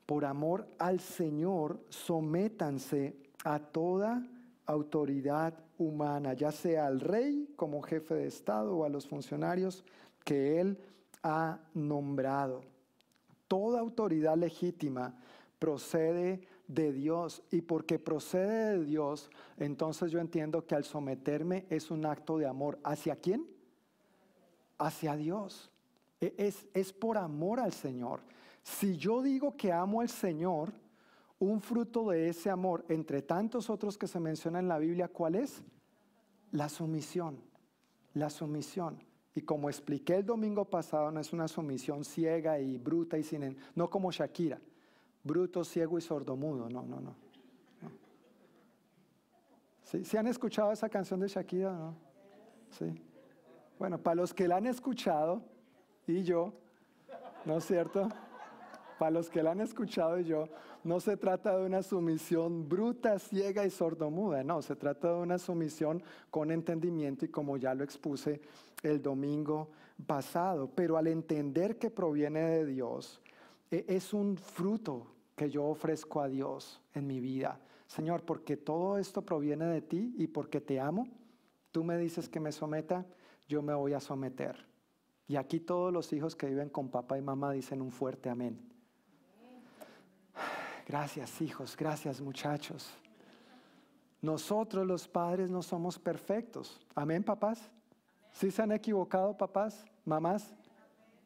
[0.05, 4.27] Por amor al Señor, sométanse a toda
[4.65, 9.85] autoridad humana, ya sea al rey como jefe de Estado o a los funcionarios
[10.25, 10.77] que él
[11.23, 12.61] ha nombrado.
[13.47, 15.15] Toda autoridad legítima
[15.59, 21.89] procede de Dios y porque procede de Dios, entonces yo entiendo que al someterme es
[21.89, 22.77] un acto de amor.
[22.83, 23.47] ¿Hacia quién?
[24.77, 25.71] Hacia Dios.
[26.19, 28.19] E-, es, es por amor al Señor.
[28.61, 30.73] Si yo digo que amo al Señor,
[31.39, 35.35] un fruto de ese amor, entre tantos otros que se mencionan en la Biblia, ¿cuál
[35.35, 35.61] es?
[36.51, 37.39] La sumisión,
[38.13, 39.03] la sumisión.
[39.35, 43.55] Y como expliqué el domingo pasado, no es una sumisión ciega y bruta y sin...
[43.75, 44.59] No como Shakira,
[45.23, 47.27] bruto, ciego y sordomudo, no, no, no.
[49.83, 50.17] ¿Sí?
[50.17, 51.71] han escuchado esa canción de Shakira?
[51.71, 51.95] No?
[52.71, 53.01] Sí.
[53.79, 55.41] Bueno, para los que la han escuchado,
[56.07, 56.53] y yo,
[57.45, 58.09] ¿no es cierto?
[58.99, 60.49] Para los que la han escuchado y yo,
[60.87, 65.37] no se trata de una sumisión bruta, ciega y sordomuda, no, se trata de una
[65.37, 68.39] sumisión con entendimiento y como ya lo expuse
[68.81, 69.69] el domingo
[70.05, 70.71] pasado.
[70.73, 73.21] Pero al entender que proviene de Dios,
[73.69, 77.59] e, es un fruto que yo ofrezco a Dios en mi vida.
[77.85, 81.07] Señor, porque todo esto proviene de ti y porque te amo,
[81.73, 83.05] tú me dices que me someta,
[83.49, 84.65] yo me voy a someter.
[85.27, 88.76] Y aquí todos los hijos que viven con papá y mamá dicen un fuerte amén.
[90.87, 92.89] Gracias hijos, gracias muchachos.
[94.21, 96.79] Nosotros los padres no somos perfectos.
[96.95, 97.69] Amén, papás.
[98.31, 100.55] ¿Sí se han equivocado, papás, mamás?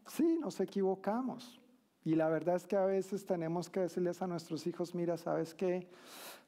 [0.08, 1.62] Sí, nos equivocamos.
[2.04, 5.54] Y la verdad es que a veces tenemos que decirles a nuestros hijos, mira, ¿sabes
[5.54, 5.88] qué?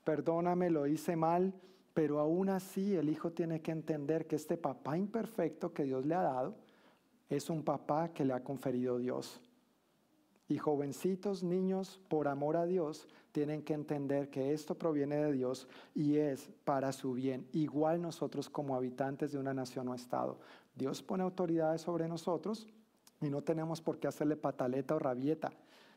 [0.04, 1.54] Perdóname, lo hice mal,
[1.94, 6.16] pero aún así el hijo tiene que entender que este papá imperfecto que Dios le
[6.16, 6.56] ha dado
[7.30, 9.40] es un papá que le ha conferido Dios.
[10.48, 15.68] Y jovencitos, niños, por amor a Dios, tienen que entender que esto proviene de Dios
[15.96, 17.48] y es para su bien.
[17.54, 20.40] Igual nosotros como habitantes de una nación o estado.
[20.76, 22.68] Dios pone autoridades sobre nosotros
[23.22, 25.52] y no tenemos por qué hacerle pataleta o rabieta.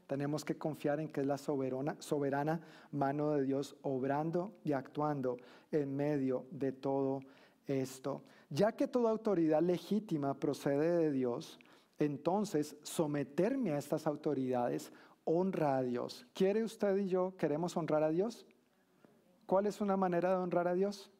[0.06, 2.60] Tenemos que confiar en que es la soberana, soberana
[2.92, 5.36] mano de Dios obrando y actuando
[5.72, 7.20] en medio de todo
[7.66, 8.22] esto.
[8.48, 11.58] Ya que toda autoridad legítima procede de Dios,
[11.98, 14.92] entonces someterme a estas autoridades
[15.24, 16.26] honra a Dios.
[16.34, 18.46] ¿Quiere usted y yo, queremos honrar a Dios?
[19.46, 21.10] ¿Cuál es una manera de honrar a Dios?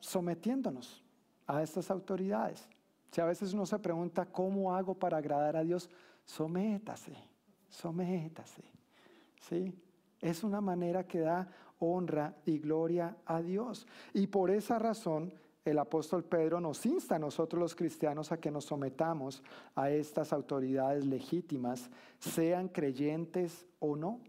[0.00, 1.04] Sometiéndonos
[1.46, 2.68] a estas autoridades.
[3.10, 5.88] Si a veces uno se pregunta, ¿cómo hago para agradar a Dios?
[6.24, 7.16] Sométase,
[7.68, 8.62] sométase.
[9.40, 9.74] ¿Sí?
[10.20, 13.86] Es una manera que da honra y gloria a Dios.
[14.12, 15.32] Y por esa razón
[15.64, 19.42] el apóstol Pedro nos insta a nosotros los cristianos a que nos sometamos
[19.74, 24.20] a estas autoridades legítimas, sean creyentes o no.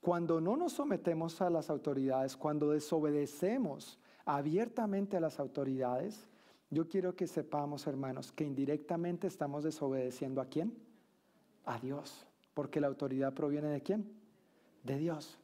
[0.00, 6.26] Cuando no nos sometemos a las autoridades, cuando desobedecemos abiertamente a las autoridades,
[6.70, 10.74] yo quiero que sepamos, hermanos, que indirectamente estamos desobedeciendo a quién?
[11.66, 12.26] A Dios.
[12.54, 14.10] Porque la autoridad proviene de quién?
[14.82, 15.38] De Dios.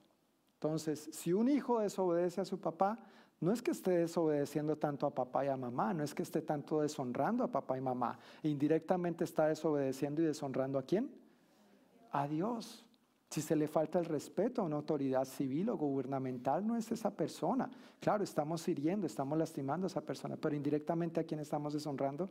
[0.55, 2.99] Entonces, si un hijo desobedece a su papá,
[3.41, 6.43] no es que esté desobedeciendo tanto a papá y a mamá, no es que esté
[6.43, 8.19] tanto deshonrando a papá y mamá.
[8.43, 11.09] Indirectamente está desobedeciendo y deshonrando a quién?
[12.11, 12.85] A Dios.
[13.31, 17.11] Si se le falta el respeto a una autoridad civil o gubernamental, no es esa
[17.11, 17.71] persona.
[18.01, 22.29] Claro, estamos hiriendo, estamos lastimando a esa persona, pero indirectamente a quién estamos deshonrando?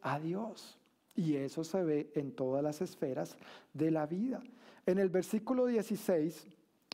[0.00, 0.78] A Dios.
[1.14, 3.36] Y eso se ve en todas las esferas
[3.74, 4.40] de la vida.
[4.86, 6.46] En el versículo 16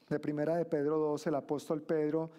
[0.09, 2.31] de Primera de Pedro 2, el apóstol Pedro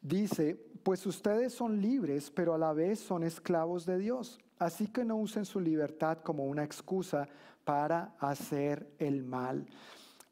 [0.00, 4.38] dice, pues ustedes son libres, pero a la vez son esclavos de Dios.
[4.58, 7.28] Así que no usen su libertad como una excusa
[7.64, 9.66] para hacer el mal.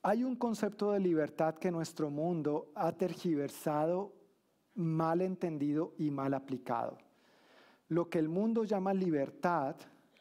[0.02, 4.12] Hay un concepto de libertad que nuestro mundo ha tergiversado,
[4.74, 6.98] mal entendido y mal aplicado.
[7.88, 9.76] Lo que el mundo llama libertad,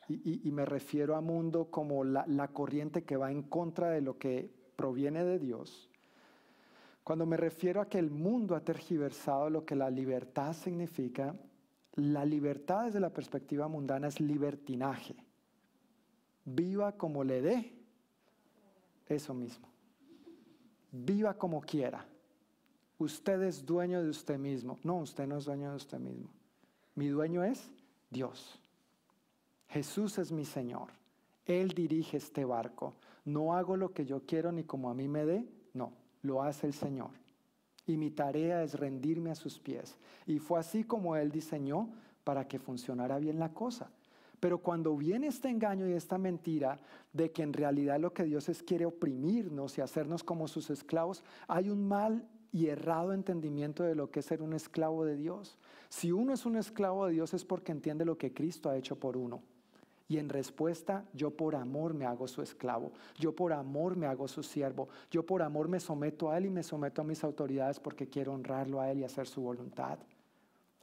[0.08, 4.53] y, me refiero a mundo como la corriente que va en contra de lo que
[4.75, 5.89] proviene de Dios,
[7.05, 11.35] cuando me refiero a que el mundo ha tergiversado lo que la libertad significa,
[11.93, 15.15] la libertad desde la perspectiva mundana es libertinaje.
[16.45, 17.73] Viva como le dé,
[19.07, 19.67] eso mismo.
[20.91, 22.03] Viva como quiera.
[22.97, 24.79] Usted es dueño de usted mismo.
[24.81, 26.31] No, usted no es dueño de usted mismo.
[26.95, 27.69] Mi dueño es
[28.09, 28.59] Dios.
[29.67, 30.87] Jesús es mi Señor.
[31.45, 32.95] Él dirige este barco.
[33.25, 35.54] No hago lo que yo quiero ni como a mí me dé.
[36.25, 37.11] Lo hace el Señor.
[37.85, 39.97] Y mi tarea es rendirme a sus pies.
[40.25, 41.89] Y fue así como Él diseñó
[42.23, 43.91] para que funcionara bien la cosa.
[44.39, 46.79] Pero cuando viene este engaño y esta mentira
[47.13, 51.23] de que en realidad lo que Dios es quiere oprimirnos y hacernos como sus esclavos,
[51.47, 55.57] hay un mal y errado entendimiento de lo que es ser un esclavo de Dios.
[55.89, 58.97] Si uno es un esclavo de Dios es porque entiende lo que Cristo ha hecho
[58.97, 59.41] por uno.
[60.07, 64.27] Y en respuesta, yo por amor me hago su esclavo, yo por amor me hago
[64.27, 67.79] su siervo, yo por amor me someto a Él y me someto a mis autoridades
[67.79, 69.97] porque quiero honrarlo a Él y hacer su voluntad.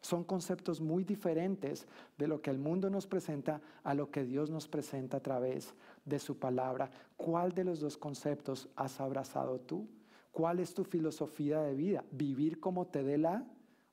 [0.00, 1.86] Son conceptos muy diferentes
[2.18, 5.74] de lo que el mundo nos presenta a lo que Dios nos presenta a través
[6.04, 6.90] de su palabra.
[7.16, 9.86] ¿Cuál de los dos conceptos has abrazado tú?
[10.32, 12.04] ¿Cuál es tu filosofía de vida?
[12.10, 13.46] ¿Vivir como te dé la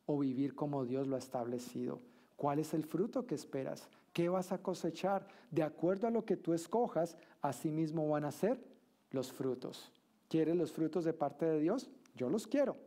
[0.07, 1.99] o vivir como Dios lo ha establecido?
[2.35, 3.87] ¿Cuál es el fruto que esperas?
[4.13, 5.27] ¿Qué vas a cosechar?
[5.51, 8.63] De acuerdo a lo que tú escojas, así mismo van a ser
[9.11, 9.91] los frutos.
[10.27, 11.89] ¿Quieres los frutos de parte de Dios?
[12.15, 12.77] Yo los quiero.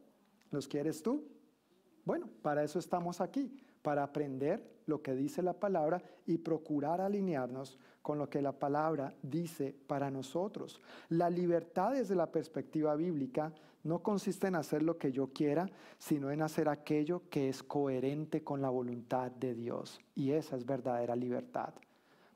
[0.50, 1.24] ¿Los quieres tú?
[2.04, 7.78] Bueno, para eso estamos aquí, para aprender lo que dice la palabra y procurar alinearnos
[8.02, 10.80] con lo que la palabra dice para nosotros.
[11.08, 13.52] La libertad desde la perspectiva bíblica
[13.84, 15.68] no consiste en hacer lo que yo quiera,
[15.98, 20.00] sino en hacer aquello que es coherente con la voluntad de Dios.
[20.14, 21.74] Y esa es verdadera libertad.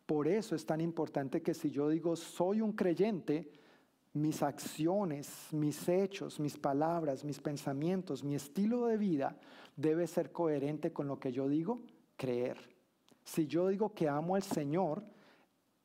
[0.07, 3.51] Por eso es tan importante que si yo digo soy un creyente,
[4.13, 9.37] mis acciones, mis hechos, mis palabras, mis pensamientos, mi estilo de vida
[9.77, 11.81] debe ser coherente con lo que yo digo,
[12.17, 12.57] creer.
[13.25, 15.05] Si yo digo que amo al Señor,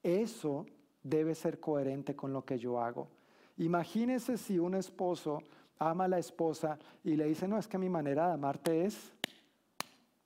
[0.01, 0.65] eso
[1.03, 3.09] debe ser coherente con lo que yo hago.
[3.57, 5.39] Imagínese si un esposo
[5.79, 9.13] ama a la esposa y le dice, no, es que mi manera de amarte es,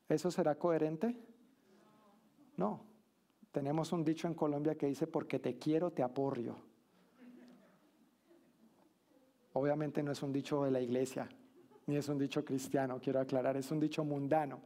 [0.09, 1.17] ¿eso será coherente?
[2.57, 2.81] No.
[3.51, 6.57] Tenemos un dicho en Colombia que dice, porque te quiero, te aporrio.
[9.53, 11.29] Obviamente no es un dicho de la iglesia,
[11.87, 14.59] ni es un dicho cristiano, quiero aclarar, es un dicho mundano.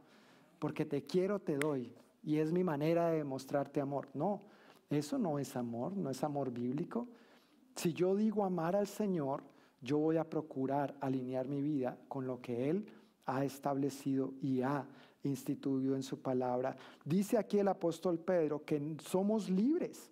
[0.58, 1.94] Porque te quiero, te doy.
[2.24, 4.08] Y es mi manera de mostrarte amor.
[4.12, 4.42] No,
[4.90, 7.06] eso no es amor, no es amor bíblico.
[7.80, 9.42] Si yo digo amar al Señor,
[9.80, 12.84] yo voy a procurar alinear mi vida con lo que Él
[13.24, 14.86] ha establecido y ha
[15.22, 16.76] instituido en su palabra.
[17.06, 20.10] Dice aquí el apóstol Pedro que somos libres,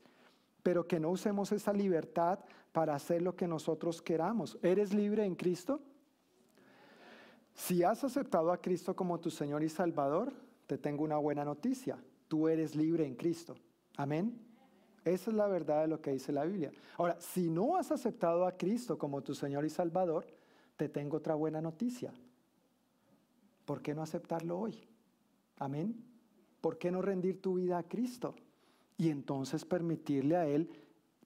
[0.63, 2.39] pero que no usemos esa libertad
[2.73, 4.57] para hacer lo que nosotros queramos.
[4.63, 5.79] ¿Eres libre en Cristo?
[7.53, 10.33] Si has aceptado a Cristo como tu Señor y Salvador,
[10.67, 11.99] te tengo una buena noticia.
[12.29, 13.57] Tú eres libre en Cristo.
[13.99, 14.48] Amén.
[15.09, 16.71] Esa es la verdad de lo que dice la Biblia.
[16.97, 20.27] Ahora, si no has aceptado a Cristo como tu Señor y Salvador,
[20.77, 22.13] te tengo otra buena noticia.
[23.65, 24.81] ¿Por qué no aceptarlo hoy?
[25.59, 26.09] Amén.
[26.61, 28.35] ¿por qué no rendir tu vida a Cristo?
[28.97, 30.69] Y entonces permitirle a Él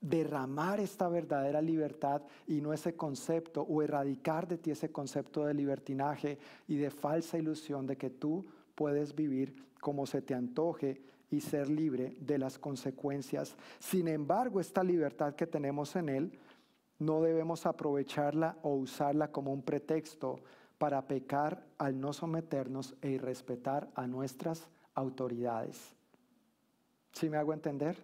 [0.00, 5.54] derramar esta verdadera libertad y no ese concepto o erradicar de ti ese concepto de
[5.54, 11.02] libertinaje y de falsa ilusión de que tú puedes vivir como se te antoje
[11.32, 13.56] y ser libre de las consecuencias.
[13.78, 16.38] Sin embargo, esta libertad que tenemos en Él,
[16.98, 20.40] no debemos aprovecharla o usarla como un pretexto
[20.78, 25.94] para pecar al no someternos e irrespetar a nuestras autoridades.
[27.12, 27.96] ¿Sí me hago entender?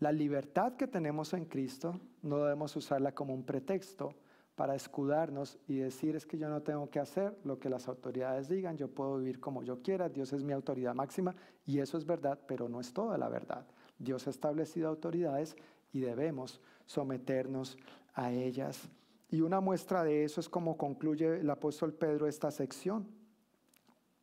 [0.00, 4.14] La libertad que tenemos en Cristo no debemos usarla como un pretexto
[4.54, 8.48] para escudarnos y decir es que yo no tengo que hacer lo que las autoridades
[8.48, 11.34] digan, yo puedo vivir como yo quiera, Dios es mi autoridad máxima
[11.66, 13.66] y eso es verdad, pero no es toda la verdad.
[13.98, 15.56] Dios ha establecido autoridades
[15.92, 17.76] y debemos someternos
[18.14, 18.88] a ellas.
[19.30, 23.08] Y una muestra de eso es como concluye el apóstol Pedro esta sección.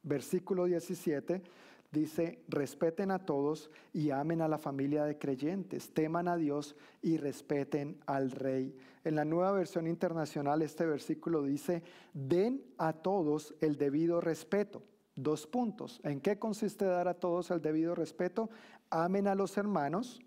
[0.04, 1.44] Versículo 17
[1.92, 7.18] dice, respeten a todos y amen a la familia de creyentes, teman a Dios y
[7.18, 8.76] respeten al rey.
[9.04, 11.84] En la nueva versión internacional este versículo dice,
[12.14, 14.84] den a todos el debido respeto.
[15.16, 16.00] Dos puntos.
[16.04, 18.50] ¿En qué consiste dar a todos el debido respeto?
[18.90, 20.22] Amen a los hermanos,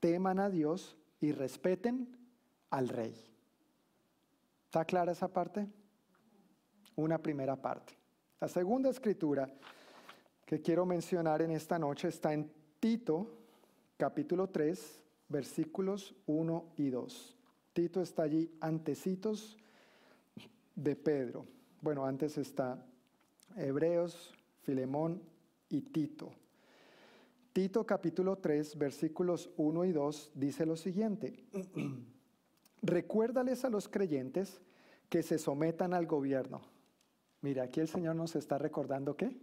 [0.00, 2.18] teman a Dios y respeten
[2.70, 3.14] al rey.
[4.64, 5.68] ¿Está clara esa parte?
[6.96, 7.96] Una primera parte.
[8.40, 9.48] La segunda escritura
[10.46, 13.38] que quiero mencionar en esta noche está en Tito,
[13.96, 17.36] capítulo 3, versículos 1 y 2.
[17.72, 19.56] Tito está allí antecitos
[20.74, 21.46] de Pedro.
[21.80, 22.84] Bueno, antes está
[23.56, 24.32] Hebreos,
[24.62, 25.22] Filemón
[25.68, 26.32] y Tito.
[27.52, 31.44] Tito capítulo 3, versículos 1 y 2 dice lo siguiente.
[32.82, 34.60] Recuérdales a los creyentes
[35.08, 36.62] que se sometan al gobierno.
[37.40, 39.36] Mira, aquí el Señor nos está recordando qué?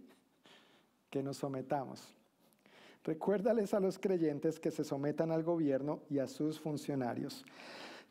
[1.12, 2.16] Que nos sometamos.
[3.04, 7.44] Recuérdales a los creyentes que se sometan al gobierno y a sus funcionarios.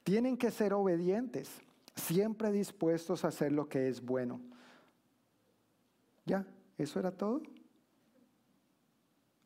[0.03, 1.49] Tienen que ser obedientes,
[1.95, 4.39] siempre dispuestos a hacer lo que es bueno.
[6.27, 6.45] ¿Ya?
[6.77, 7.41] ¿Eso era todo?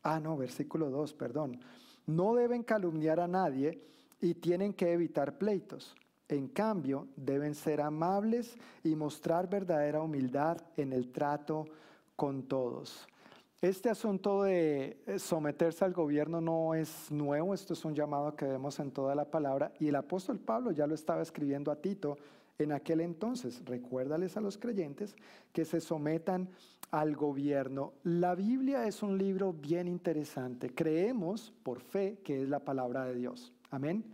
[0.03, 1.62] Ah, no, versículo 2, perdón.
[2.06, 3.82] No deben calumniar a nadie
[4.20, 5.95] y tienen que evitar pleitos.
[6.28, 11.66] En cambio, deben ser amables y mostrar verdadera humildad en el trato
[12.18, 13.08] con todos.
[13.66, 18.45] Este asunto de eh, someterse al gobierno no es nuevo, esto es un llamado que
[18.45, 22.16] vemos en toda la palabra y el apóstol Pablo ya lo estaba escribiendo a Tito
[22.59, 23.63] en aquel entonces.
[23.66, 25.16] Recuérdales a los creyentes
[25.51, 26.47] que se sometan
[26.91, 27.93] al gobierno.
[28.03, 30.70] La Biblia es un libro bien interesante.
[30.70, 33.51] Creemos por fe que es la palabra de Dios.
[33.72, 34.05] Amén.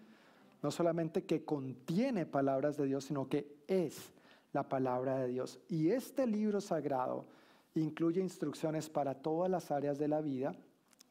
[0.64, 4.14] No solamente que contiene palabras de Dios, sino que es
[4.54, 5.60] la palabra de Dios.
[5.68, 7.26] Y este libro sagrado
[7.76, 10.56] incluye instrucciones para todas las áreas de la vida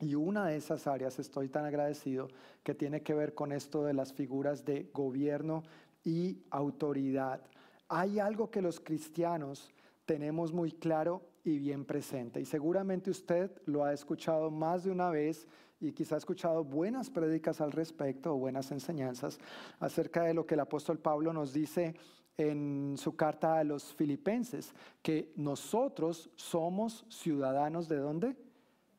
[0.00, 2.28] y una de esas áreas, estoy tan agradecido,
[2.62, 5.62] que tiene que ver con esto de las figuras de gobierno
[6.04, 7.42] y autoridad.
[7.88, 9.70] Hay algo que los cristianos
[10.06, 12.40] tenemos muy claro y bien presente.
[12.40, 15.46] Y seguramente usted lo ha escuchado más de una vez
[15.80, 19.38] y quizá ha escuchado buenas prédicas al respecto o buenas enseñanzas
[19.80, 21.94] acerca de lo que el apóstol Pablo nos dice
[22.40, 24.72] en su carta a los filipenses,
[25.02, 28.36] que nosotros somos ciudadanos de dónde?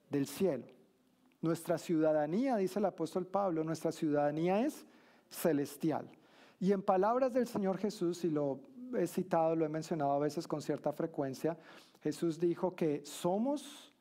[0.10, 0.66] Del cielo.
[1.42, 4.86] Nuestra ciudadanía, dice el apóstol Pablo, nuestra ciudadanía es
[5.30, 6.08] celestial.
[6.60, 8.60] Y en palabras del Señor Jesús, y lo
[8.96, 11.58] he citado, lo he mencionado a veces con cierta frecuencia,
[12.04, 13.92] Jesús dijo que somos,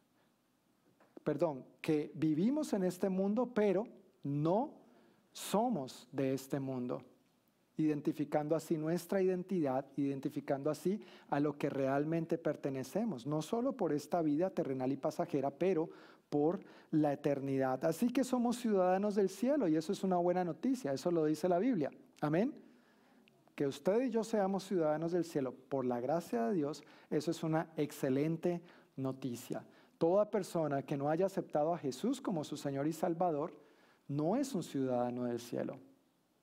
[1.25, 3.87] perdón, que vivimos en este mundo, pero
[4.23, 4.75] no
[5.33, 7.03] somos de este mundo
[7.81, 14.23] identificando así nuestra identidad, identificando así a lo que realmente pertenecemos, no solo por esta
[14.23, 15.91] vida terrenal y pasajera, pero
[16.29, 16.61] por
[16.93, 17.85] la eternidad.
[17.85, 21.49] Así que somos ciudadanos del cielo y eso es una buena noticia, eso lo dice
[21.49, 21.91] la Biblia.
[22.21, 22.55] Amén.
[23.55, 27.43] Que usted y yo seamos ciudadanos del cielo por la gracia de Dios, eso es
[27.43, 28.63] una excelente
[28.97, 29.65] noticia.
[29.99, 33.53] Toda persona que no haya aceptado a Jesús como su Señor y Salvador
[34.09, 35.79] no es un ciudadano del cielo.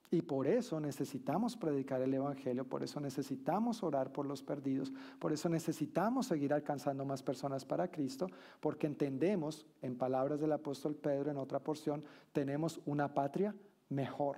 [0.10, 5.34] Y por eso necesitamos predicar el Evangelio, por eso necesitamos orar por los perdidos, por
[5.34, 8.28] eso necesitamos seguir alcanzando más personas para Cristo,
[8.62, 13.54] porque entendemos, en palabras del apóstol Pedro en otra porción, tenemos una patria
[13.90, 14.38] mejor.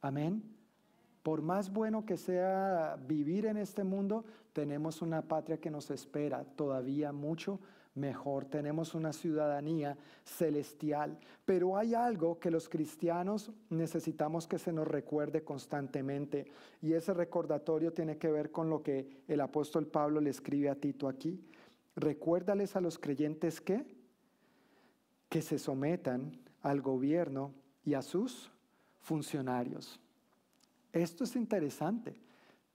[0.00, 0.42] Amén.
[1.22, 6.44] Por más bueno que sea vivir en este mundo, tenemos una patria que nos espera
[6.56, 7.60] todavía mucho
[7.94, 11.18] mejor, tenemos una ciudadanía celestial.
[11.44, 16.46] Pero hay algo que los cristianos necesitamos que se nos recuerde constantemente
[16.80, 20.74] y ese recordatorio tiene que ver con lo que el apóstol Pablo le escribe a
[20.74, 21.40] Tito aquí.
[21.96, 23.84] Recuérdales a los creyentes que
[25.32, 27.54] que se sometan al gobierno
[27.86, 28.52] y a sus
[29.00, 29.98] funcionarios.
[30.92, 32.20] Esto es interesante,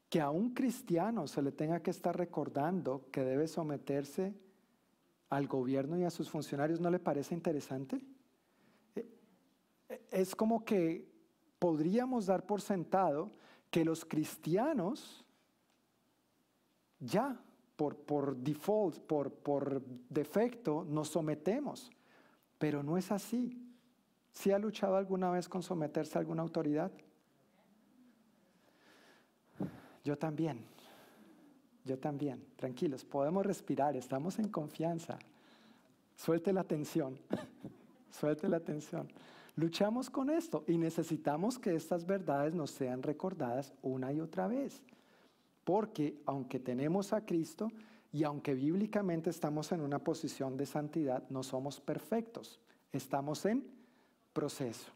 [0.09, 4.33] que a un cristiano se le tenga que estar recordando que debe someterse
[5.29, 8.01] al gobierno y a sus funcionarios, ¿no le parece interesante?
[8.95, 9.07] Eh,
[9.89, 11.07] eh, es como que
[11.59, 13.31] podríamos dar por sentado
[13.69, 15.25] que los cristianos
[16.99, 17.39] ya
[17.75, 21.91] por, por default, por, por defecto, nos sometemos,
[22.57, 23.63] pero no es así.
[24.31, 26.91] ¿Sí ha luchado alguna vez con someterse a alguna autoridad?
[30.03, 30.65] Yo también,
[31.87, 32.43] yo también.
[32.55, 35.17] Tranquilos, podemos respirar, estamos en confianza.
[36.15, 37.17] Suelte la tensión,
[38.11, 39.07] suelte la tensión.
[39.55, 44.83] Luchamos con esto y necesitamos que estas verdades nos sean recordadas una y otra vez.
[45.63, 47.71] Porque aunque tenemos a Cristo
[48.13, 52.59] y aunque bíblicamente estamos en una posición de santidad, no somos perfectos.
[52.91, 53.65] Estamos en
[54.31, 54.91] proceso.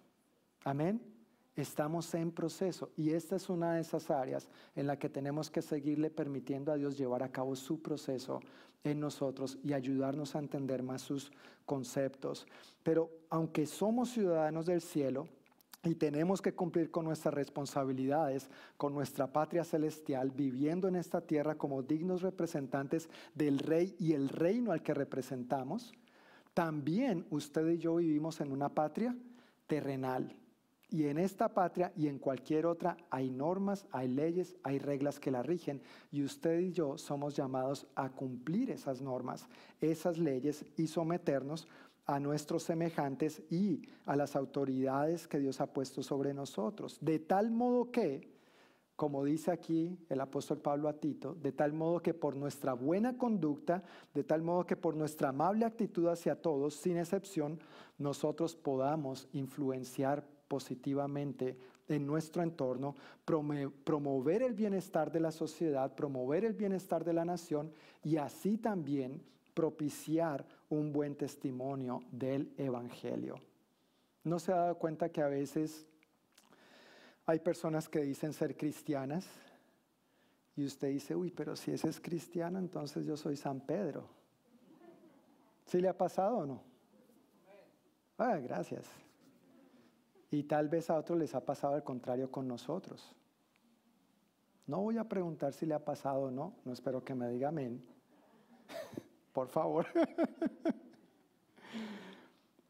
[0.63, 1.10] Amén.
[1.55, 5.61] Estamos en proceso y esta es una de esas áreas en la que tenemos que
[5.61, 8.39] seguirle permitiendo a Dios llevar a cabo su proceso
[8.85, 11.29] en nosotros y ayudarnos a entender más sus
[11.65, 12.47] conceptos.
[12.83, 15.27] Pero aunque somos ciudadanos del cielo
[15.83, 21.55] y tenemos que cumplir con nuestras responsabilidades, con nuestra patria celestial, viviendo en esta tierra
[21.55, 25.91] como dignos representantes del rey y el reino al que representamos,
[26.53, 29.17] también usted y yo vivimos en una patria
[29.67, 30.33] terrenal
[30.91, 35.31] y en esta patria y en cualquier otra hay normas, hay leyes, hay reglas que
[35.31, 35.81] la rigen.
[36.11, 39.47] Y usted y yo somos llamados a cumplir esas normas,
[39.79, 41.67] esas leyes y someternos
[42.05, 46.97] a nuestros semejantes y a las autoridades que Dios ha puesto sobre nosotros.
[46.99, 48.29] De tal modo que,
[48.97, 53.17] como dice aquí el apóstol Pablo a Tito, de tal modo que por nuestra buena
[53.17, 53.81] conducta,
[54.13, 57.59] de tal modo que por nuestra amable actitud hacia todos, sin excepción,
[57.97, 61.55] nosotros podamos influenciar positivamente
[61.87, 62.93] en nuestro entorno,
[63.85, 67.71] promover el bienestar de la sociedad, promover el bienestar de la nación
[68.03, 69.21] y así también
[69.53, 73.39] propiciar un buen testimonio del Evangelio.
[74.25, 75.87] ¿No se ha dado cuenta que a veces
[77.25, 79.25] hay personas que dicen ser cristianas
[80.57, 84.03] y usted dice, uy, pero si ese es cristiano, entonces yo soy San Pedro?
[85.65, 86.61] ¿Sí le ha pasado o no?
[88.17, 88.85] Ah, gracias.
[90.31, 93.13] Y tal vez a otros les ha pasado al contrario con nosotros.
[94.65, 97.49] No voy a preguntar si le ha pasado o no, no espero que me diga
[97.49, 97.83] amén.
[99.33, 99.85] Por favor.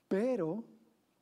[0.07, 0.63] pero,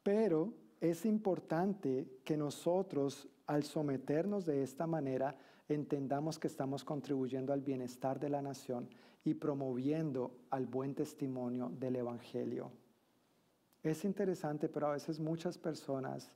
[0.01, 5.35] pero es importante que nosotros al someternos de esta manera
[5.67, 8.89] entendamos que estamos contribuyendo al bienestar de la nación
[9.23, 12.71] y promoviendo al buen testimonio del Evangelio.
[13.83, 16.31] Es interesante, pero a veces muchas personas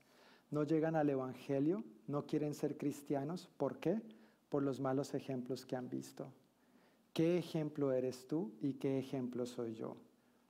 [0.49, 3.49] no llegan al Evangelio, no quieren ser cristianos.
[3.57, 4.01] ¿Por qué?
[4.49, 6.31] Por los malos ejemplos que han visto.
[7.13, 9.97] ¿Qué ejemplo eres tú y qué ejemplo soy yo?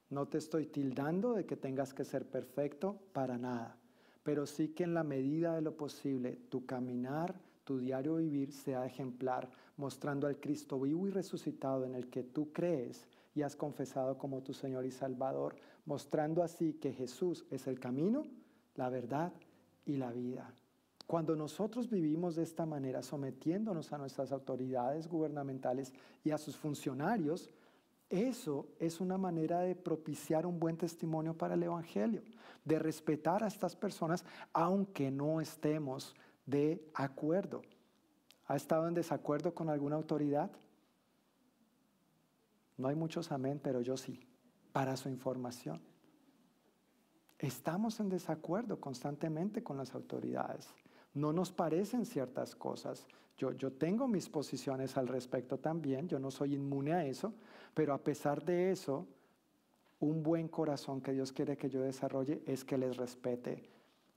[0.10, 3.76] No te estoy tildando de que tengas que ser perfecto para nada,
[4.24, 7.34] pero sí que en la medida de lo posible tu caminar,
[7.64, 12.54] tu diario vivir sea ejemplar, mostrando al Cristo vivo y resucitado en el que tú
[12.54, 15.56] crees y has confesado como tu Señor y Salvador,
[15.86, 18.26] mostrando así que Jesús es el camino,
[18.76, 19.34] la verdad
[19.86, 20.54] y la vida.
[21.08, 27.50] Cuando nosotros vivimos de esta manera, sometiéndonos a nuestras autoridades gubernamentales y a sus funcionarios,
[28.10, 32.22] eso es una manera de propiciar un buen testimonio para el Evangelio,
[32.64, 34.24] de respetar a estas personas
[34.54, 36.16] aunque no estemos
[36.46, 37.62] de acuerdo.
[38.48, 40.52] ¿Ha estado en desacuerdo con alguna autoridad?
[42.78, 44.20] No hay muchos amén, pero yo sí,
[44.72, 45.82] para su información.
[47.40, 50.74] Estamos en desacuerdo constantemente con las autoridades.
[51.14, 53.06] No nos parecen ciertas cosas.
[53.38, 57.34] Yo, yo tengo mis posiciones al respecto también, yo no soy inmune a eso,
[57.74, 59.08] pero a pesar de eso,
[60.00, 63.70] un buen corazón que Dios quiere que yo desarrolle es que les respete,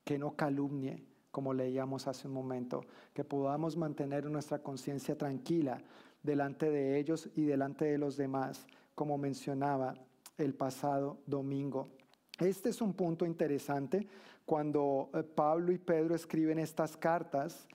[0.05, 5.83] que no calumnie, como leíamos hace un momento, que podamos mantener nuestra conciencia tranquila
[6.27, 9.95] delante de ellos y delante de los demás, como mencionaba
[10.37, 11.89] el pasado domingo.
[12.39, 14.07] Este es un punto interesante
[14.45, 17.67] cuando eh, Pablo y Pedro escriben estas cartas.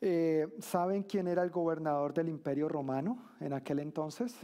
[0.00, 4.36] Eh, ¿Saben quién era el gobernador del imperio romano en aquel entonces?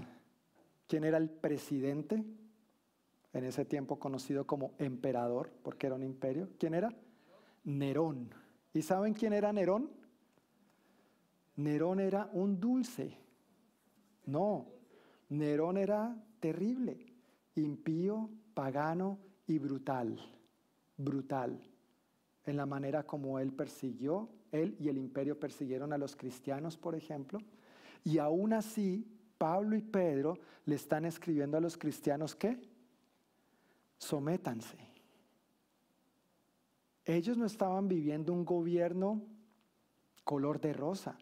[0.88, 2.24] ¿Quién era el presidente?
[3.32, 6.48] En ese tiempo conocido como emperador, porque era un imperio.
[6.58, 6.92] ¿Quién era?
[7.62, 8.34] Nerón.
[8.72, 9.99] ¿Y saben quién era Nerón?
[11.56, 13.16] Nerón era un dulce.
[14.26, 14.66] No,
[15.28, 17.06] Nerón era terrible,
[17.54, 20.18] impío, pagano y brutal,
[20.96, 21.60] brutal,
[22.44, 26.94] en la manera como él persiguió, él y el imperio persiguieron a los cristianos, por
[26.94, 27.38] ejemplo.
[28.04, 29.06] Y aún así,
[29.38, 32.60] Pablo y Pedro le están escribiendo a los cristianos que
[33.98, 34.76] sométanse.
[37.04, 39.22] Ellos no estaban viviendo un gobierno
[40.24, 41.18] color de rosa.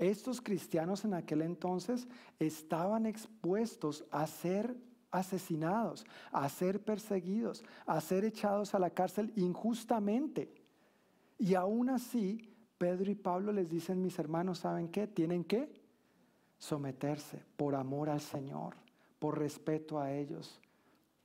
[0.00, 4.74] Estos cristianos en aquel entonces estaban expuestos a ser
[5.10, 10.50] asesinados, a ser perseguidos, a ser echados a la cárcel injustamente.
[11.38, 12.48] Y aún así,
[12.78, 15.06] Pedro y Pablo les dicen, mis hermanos, ¿saben qué?
[15.06, 15.70] Tienen que
[16.56, 18.76] someterse por amor al Señor,
[19.18, 20.62] por respeto a ellos,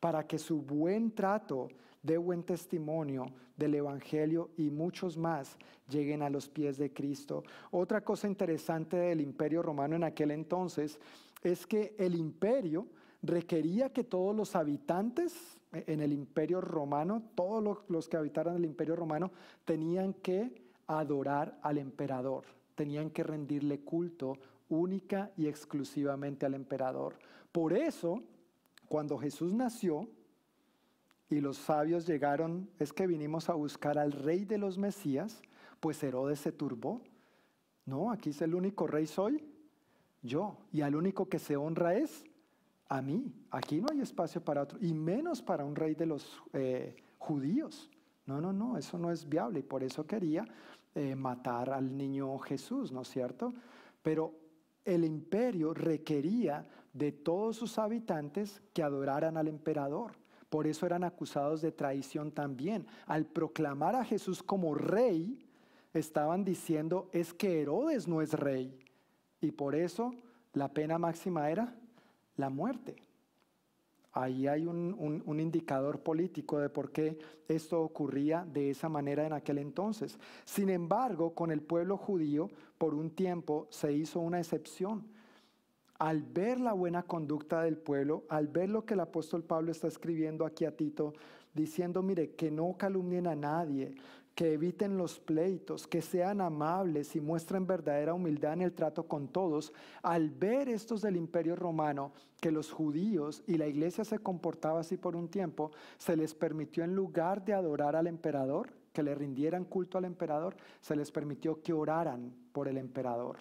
[0.01, 1.69] para que su buen trato
[2.05, 3.25] dé buen testimonio
[3.57, 5.57] del Evangelio y muchos más
[5.89, 7.43] lleguen a los pies de Cristo.
[7.71, 10.99] Otra cosa interesante del imperio romano en aquel entonces
[11.43, 12.87] es que el imperio
[13.21, 18.95] requería que todos los habitantes en el imperio romano, todos los que habitaran el imperio
[18.95, 19.31] romano,
[19.65, 22.45] tenían que adorar al emperador,
[22.75, 24.37] tenían que rendirle culto
[24.69, 27.15] única y exclusivamente al emperador.
[27.51, 28.21] Por eso,
[28.87, 30.07] cuando Jesús nació
[31.29, 35.41] y los sabios llegaron, es que vinimos a buscar al rey de los Mesías,
[35.79, 37.01] pues Herodes se turbó.
[37.85, 39.43] No, aquí es el único rey soy
[40.21, 42.23] yo, y al único que se honra es
[42.89, 43.31] a mí.
[43.51, 47.89] Aquí no hay espacio para otro, y menos para un rey de los eh, judíos.
[48.25, 50.47] No, no, no, eso no es viable y por eso quería
[50.95, 53.53] eh, matar al niño Jesús, ¿no es cierto?
[54.01, 54.33] Pero
[54.83, 60.13] el imperio requería de todos sus habitantes que adoraran al emperador.
[60.55, 62.87] Por eso eran acusados de traición también.
[63.07, 65.45] Al proclamar a Jesús como rey,
[65.93, 68.79] estaban diciendo es que Herodes no es rey.
[69.41, 70.13] Y por eso
[70.53, 71.75] la pena máxima era
[72.37, 72.95] la muerte.
[74.13, 77.17] Ahí hay un, un, indicador político de por qué
[77.49, 80.17] esto ocurría de esa manera en aquel entonces.
[80.45, 85.03] Sin embargo, con el pueblo judío, por un tiempo se hizo una excepción.
[85.97, 89.87] Al ver la buena conducta del pueblo, al ver lo que el apóstol Pablo está
[89.87, 91.13] escribiendo aquí a Tito,
[91.53, 93.95] diciendo, mire, que no calumnien a nadie,
[94.35, 99.29] que eviten los pleitos, que sean amables y muestren verdadera humildad en el trato con
[99.29, 99.71] todos,
[100.03, 104.97] al ver estos del imperio romano, que los judíos y la iglesia se comportaba así
[104.97, 109.63] por un tiempo, se les permitió en lugar de adorar al emperador, que le rindieran
[109.63, 113.37] culto al emperador, se les permitió que oraran por el emperador.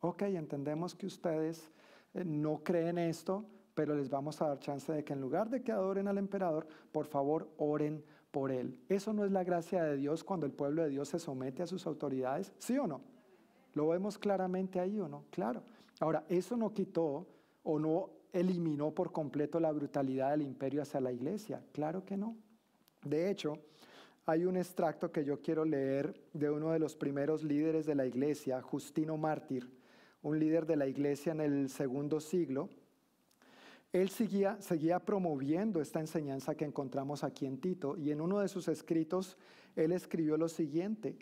[0.00, 1.72] Ok, entendemos que ustedes
[2.24, 3.44] no creen esto,
[3.74, 6.66] pero les vamos a dar chance de que en lugar de que adoren al emperador,
[6.92, 8.78] por favor oren por él.
[8.88, 11.66] ¿Eso no es la gracia de Dios cuando el pueblo de Dios se somete a
[11.66, 12.52] sus autoridades?
[12.58, 13.02] ¿Sí o no?
[13.74, 15.24] ¿Lo vemos claramente ahí o no?
[15.30, 15.62] Claro.
[16.00, 17.26] Ahora, eso no quitó
[17.62, 21.62] o no eliminó por completo la brutalidad del imperio hacia la iglesia.
[21.72, 22.36] Claro que no.
[23.04, 23.58] De hecho,
[24.24, 28.06] hay un extracto que yo quiero leer de uno de los primeros líderes de la
[28.06, 29.70] iglesia, Justino Mártir,
[30.26, 32.68] un líder de la iglesia en el segundo siglo,
[33.92, 38.48] él seguía, seguía promoviendo esta enseñanza que encontramos aquí en Tito y en uno de
[38.48, 39.36] sus escritos
[39.76, 41.16] él escribió lo siguiente,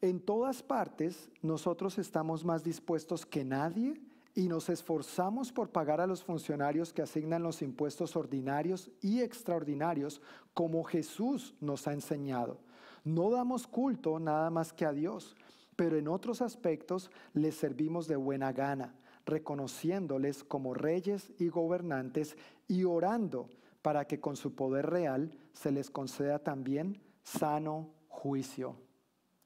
[0.00, 4.00] en todas partes nosotros estamos más dispuestos que nadie
[4.34, 10.22] y nos esforzamos por pagar a los funcionarios que asignan los impuestos ordinarios y extraordinarios
[10.54, 12.60] como Jesús nos ha enseñado.
[13.04, 15.36] No damos culto nada más que a Dios,
[15.78, 22.82] pero en otros aspectos les servimos de buena gana reconociéndoles como reyes y gobernantes y
[22.82, 23.48] orando
[23.80, 28.74] para que con su poder real se les conceda también sano juicio.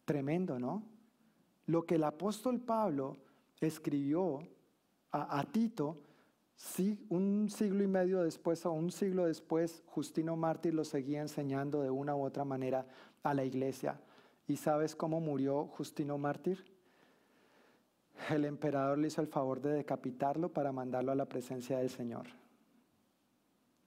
[0.06, 0.82] Tremendo, ¿no?
[1.66, 3.18] Lo que el apóstol Pablo
[3.60, 4.38] escribió
[5.10, 5.98] a, Tito,
[7.10, 11.90] un siglo y medio después o un siglo después, Justino Mártir lo seguía enseñando de
[11.90, 12.86] una u otra manera
[13.22, 14.00] a la iglesia.
[14.52, 16.62] ¿Y sabes cómo murió Justino Mártir?
[18.28, 22.26] el emperador le hizo el favor de decapitarlo para mandarlo a la presencia del Señor.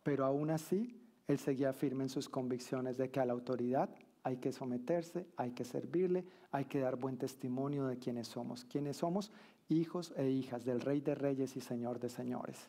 [0.02, 3.92] Pero aún así, él seguía firme en sus convicciones de que a la autoridad
[4.24, 8.66] hay que someterse, hay que servirle, hay que dar buen testimonio de quienes somos.
[8.66, 9.32] Quienes somos
[9.70, 12.66] hijos e hijas del Rey de Reyes y Señor de Señores.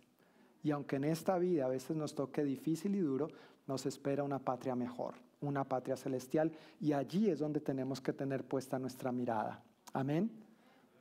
[0.63, 3.29] Y aunque en esta vida a veces nos toque difícil y duro,
[3.67, 8.45] nos espera una patria mejor, una patria celestial, y allí es donde tenemos que tener
[8.45, 9.62] puesta nuestra mirada.
[9.93, 10.30] Amén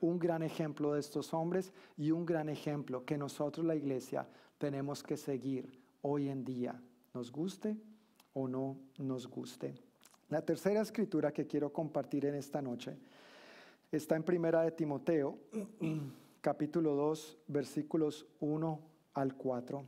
[0.01, 4.27] un gran ejemplo de estos hombres y un gran ejemplo que nosotros la iglesia
[4.57, 6.79] tenemos que seguir hoy en día,
[7.13, 7.77] nos guste
[8.33, 9.75] o no nos guste.
[10.29, 12.97] La tercera escritura que quiero compartir en esta noche
[13.91, 15.38] está en Primera de Timoteo,
[16.41, 18.79] capítulo 2, versículos 1
[19.13, 19.83] al 4.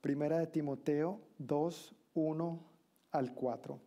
[0.00, 2.67] Primera de Timoteo 2, 1
[3.12, 3.78] al 4.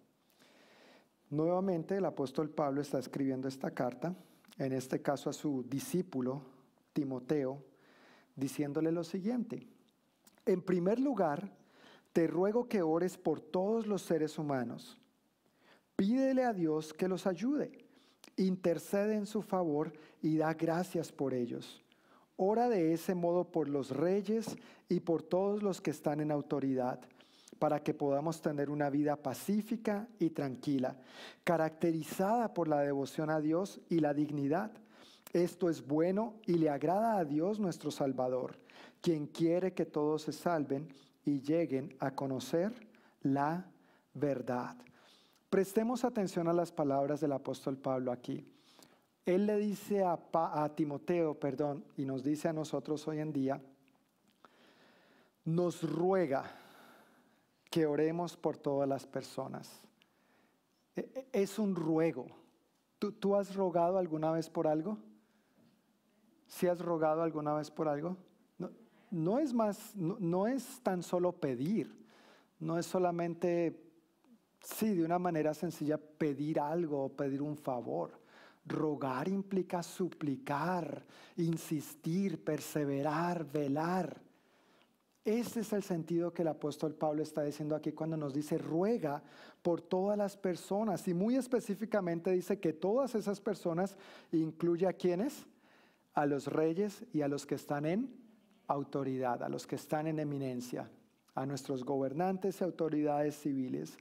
[1.30, 4.14] Nuevamente el apóstol Pablo está escribiendo esta carta,
[4.58, 6.42] en este caso a su discípulo
[6.94, 7.64] Timoteo,
[8.36, 9.66] diciéndole lo siguiente.
[10.46, 11.52] En primer lugar,
[12.14, 14.98] te ruego que ores por todos los seres humanos.
[15.96, 17.86] Pídele a Dios que los ayude,
[18.36, 21.82] intercede en su favor y da gracias por ellos.
[22.36, 24.58] Ora de ese modo por los reyes
[24.90, 27.00] y por todos los que están en autoridad,
[27.60, 30.96] para que podamos tener una vida pacífica y tranquila,
[31.44, 34.72] caracterizada por la devoción a Dios y la dignidad.
[35.34, 38.58] Esto es bueno y le agrada a Dios nuestro Salvador,
[39.02, 40.90] quien quiere que todos se salven
[41.24, 42.74] y lleguen a conocer
[43.22, 43.66] la
[44.14, 44.76] verdad.
[45.50, 48.46] Prestemos atención a las palabras del apóstol Pablo aquí.
[49.26, 53.62] Él le dice a, a, Timoteo, perdón, y nos dice a nosotros hoy en día,
[55.46, 56.61] nos ruega
[57.72, 59.82] que oremos por todas las personas.
[60.96, 62.28] E, e, es un ruego.
[63.00, 65.00] ¿Tú, tú has rogado alguna vez por algo?
[66.48, 68.16] ¿Si has rogado alguna vez por algo?
[69.10, 72.06] No, es más, no, no es tan solo pedir,
[72.60, 73.92] no es solamente
[74.64, 78.12] Sí, de una manera sencilla, pedir algo, pedir un favor.
[78.66, 81.04] Rogar implica suplicar,
[81.38, 84.22] insistir, perseverar, velar.
[85.24, 89.22] Ese es el sentido que el apóstol Pablo está diciendo aquí cuando nos dice ruega
[89.62, 93.98] por todas las personas y muy específicamente dice que todas esas personas
[94.32, 95.46] incluye a quienes,
[96.14, 98.12] a los reyes y a los que están en
[98.68, 100.90] autoridad, a los que están en eminencia,
[101.36, 103.98] a nuestros gobernantes y autoridades civiles.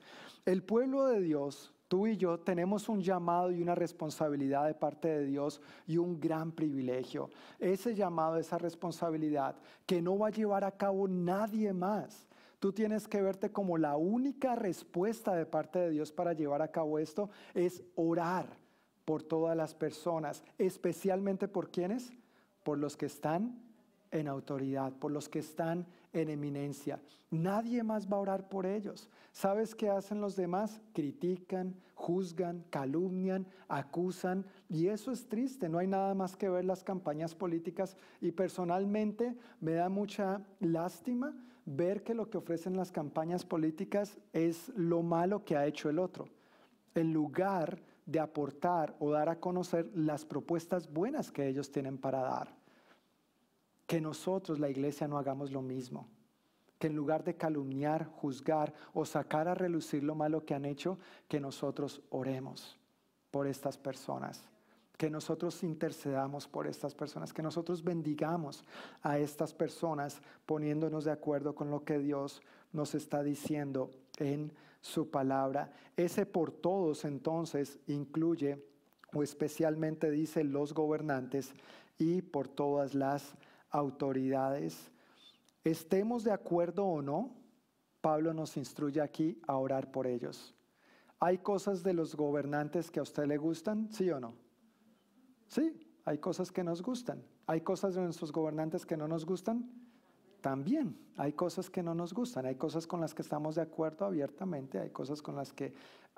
[0.46, 5.09] El pueblo de Dios, tú y yo, tenemos un llamado y una responsabilidad de parte
[5.09, 7.30] de Dios y un gran privilegio.
[7.59, 12.28] Ese llamado, esa responsabilidad que no va a llevar a cabo nadie más.
[12.61, 16.70] Tú tienes que verte como la única respuesta de parte de Dios para llevar a
[16.70, 18.47] cabo esto es orar
[19.05, 22.12] por todas las personas, especialmente por quienes,
[22.62, 23.61] por los que están
[24.12, 27.00] en autoridad, por los que están en eminencia.
[27.30, 29.08] Nadie más va a orar por ellos.
[29.32, 30.80] ¿Sabes qué hacen los demás?
[30.92, 34.44] Critican, juzgan, calumnian, acusan.
[34.68, 35.68] Y eso es triste.
[35.68, 37.96] No hay nada más que ver las campañas políticas.
[38.20, 41.32] Y personalmente me da mucha lástima
[41.64, 46.00] ver que lo que ofrecen las campañas políticas es lo malo que ha hecho el
[46.00, 46.26] otro.
[46.96, 52.22] En lugar de aportar o dar a conocer las propuestas buenas que ellos tienen para
[52.22, 52.59] dar
[53.91, 56.07] que nosotros, la iglesia, no hagamos lo mismo.
[56.78, 60.97] Que en lugar de calumniar, juzgar o sacar a relucir lo malo que han hecho,
[61.26, 62.78] que nosotros oremos
[63.32, 64.49] por estas personas.
[64.97, 68.62] Que nosotros intercedamos por estas personas, que nosotros bendigamos
[69.03, 75.11] a estas personas poniéndonos de acuerdo con lo que Dios nos está diciendo en su
[75.11, 75.72] palabra.
[75.97, 78.64] Ese por todos entonces incluye
[79.12, 81.55] o especialmente dice los gobernantes
[81.99, 83.34] y por todas las
[83.70, 84.90] autoridades.
[85.64, 87.34] Estemos de acuerdo o no,
[88.00, 90.54] Pablo nos instruye aquí a orar por ellos.
[91.18, 93.92] ¿Hay cosas de los gobernantes que a usted le gustan?
[93.92, 94.34] ¿Sí o no?
[95.48, 97.22] Sí, hay cosas que nos gustan.
[97.46, 99.70] ¿Hay cosas de nuestros gobernantes que no nos gustan?
[100.40, 104.06] También hay cosas que no nos gustan, hay cosas con las que estamos de acuerdo
[104.06, 105.74] abiertamente, hay cosas con las que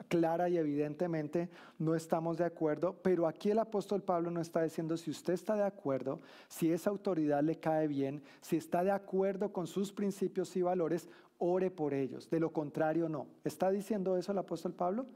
[0.08, 4.96] clara y evidentemente no estamos de acuerdo, pero aquí el apóstol Pablo no está diciendo
[4.96, 9.52] si usted está de acuerdo, si esa autoridad le cae bien, si está de acuerdo
[9.52, 12.30] con sus principios y valores, ore por ellos.
[12.30, 13.26] De lo contrario, no.
[13.44, 15.06] ¿Está diciendo eso el apóstol Pablo?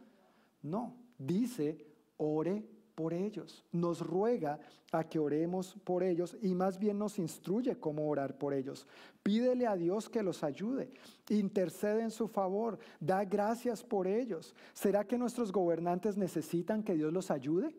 [0.62, 2.64] No, dice, ore
[2.97, 4.59] por ellos, nos ruega
[4.90, 8.88] a que oremos por ellos y más bien nos instruye cómo orar por ellos.
[9.22, 10.90] Pídele a Dios que los ayude,
[11.28, 14.55] intercede en su favor, da gracias por ellos.
[14.72, 17.76] ¿Será que nuestros gobernantes necesitan que Dios los ayude?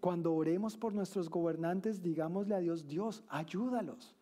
[0.00, 4.15] Cuando oremos por nuestros gobernantes, digámosle a Dios, Dios, ayúdalos.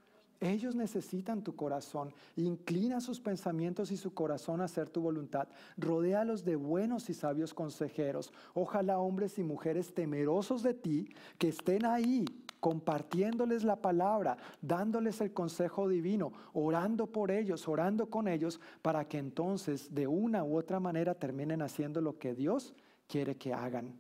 [0.45, 2.13] Ellos necesitan tu corazón.
[2.37, 5.49] Inclina sus pensamientos y su corazón a hacer tu voluntad.
[5.79, 8.31] Rodéalos de buenos y sabios consejeros.
[8.53, 12.27] Ojalá hombres y mujeres temerosos de ti que estén ahí
[12.61, 19.17] compartiéndoles la palabra, dándoles el consejo divino, orando por ellos, orando con ellos, para que
[19.17, 22.75] entonces de una u otra manera terminen haciendo lo que Dios
[23.07, 23.95] quiere que hagan.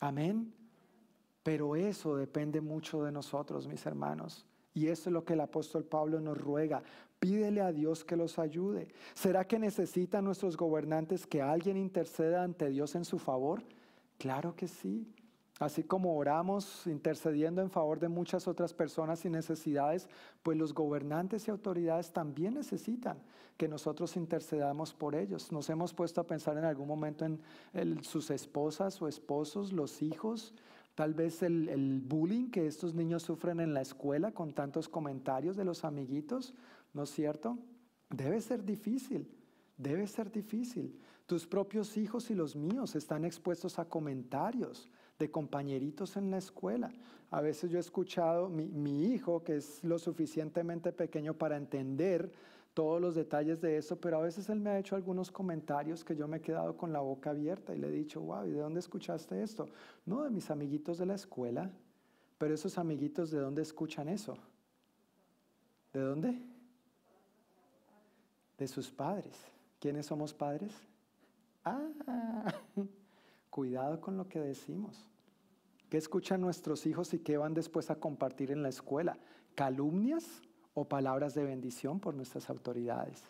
[0.00, 0.54] Amén.
[1.42, 4.46] Pero eso depende mucho de nosotros, mis hermanos.
[4.76, 6.82] Y eso es lo que el apóstol Pablo nos ruega.
[7.18, 8.88] Pídele a Dios que los ayude.
[9.14, 13.62] ¿Será que necesitan nuestros gobernantes que alguien interceda ante Dios en su favor?
[14.18, 15.10] Claro que sí.
[15.60, 20.10] Así como oramos intercediendo en favor de muchas otras personas y necesidades,
[20.42, 23.16] pues los gobernantes y autoridades también necesitan
[23.56, 25.50] que nosotros intercedamos por ellos.
[25.52, 30.52] Nos hemos puesto a pensar en algún momento en sus esposas o esposos, los hijos,
[30.96, 35.54] tal vez el, el bullying que estos niños sufren en la escuela con tantos comentarios
[35.54, 36.54] de los amiguitos,
[36.94, 37.58] ¿no es cierto?
[38.10, 39.30] Debe ser difícil,
[39.76, 40.98] debe ser difícil.
[41.26, 44.88] Tus propios hijos y los míos están expuestos a comentarios
[45.18, 46.92] de compañeritos en la escuela.
[47.30, 52.32] A veces yo he escuchado, mi, mi hijo, que es lo suficientemente pequeño para entender
[52.76, 56.14] todos los detalles de eso, pero a veces él me ha hecho algunos comentarios que
[56.14, 58.60] yo me he quedado con la boca abierta y le he dicho, wow, ¿y de
[58.60, 59.66] dónde escuchaste esto?
[60.04, 61.70] No, de mis amiguitos de la escuela,
[62.36, 64.36] pero esos amiguitos, ¿de dónde escuchan eso?
[65.94, 66.38] ¿De dónde?
[68.58, 69.34] De sus padres.
[69.80, 70.74] ¿Quiénes somos padres?
[71.64, 72.52] Ah,
[73.48, 75.02] cuidado con lo que decimos.
[75.88, 79.16] ¿Qué escuchan nuestros hijos y qué van después a compartir en la escuela?
[79.54, 80.42] ¿Calumnias
[80.76, 83.24] o palabras de bendición por nuestras autoridades?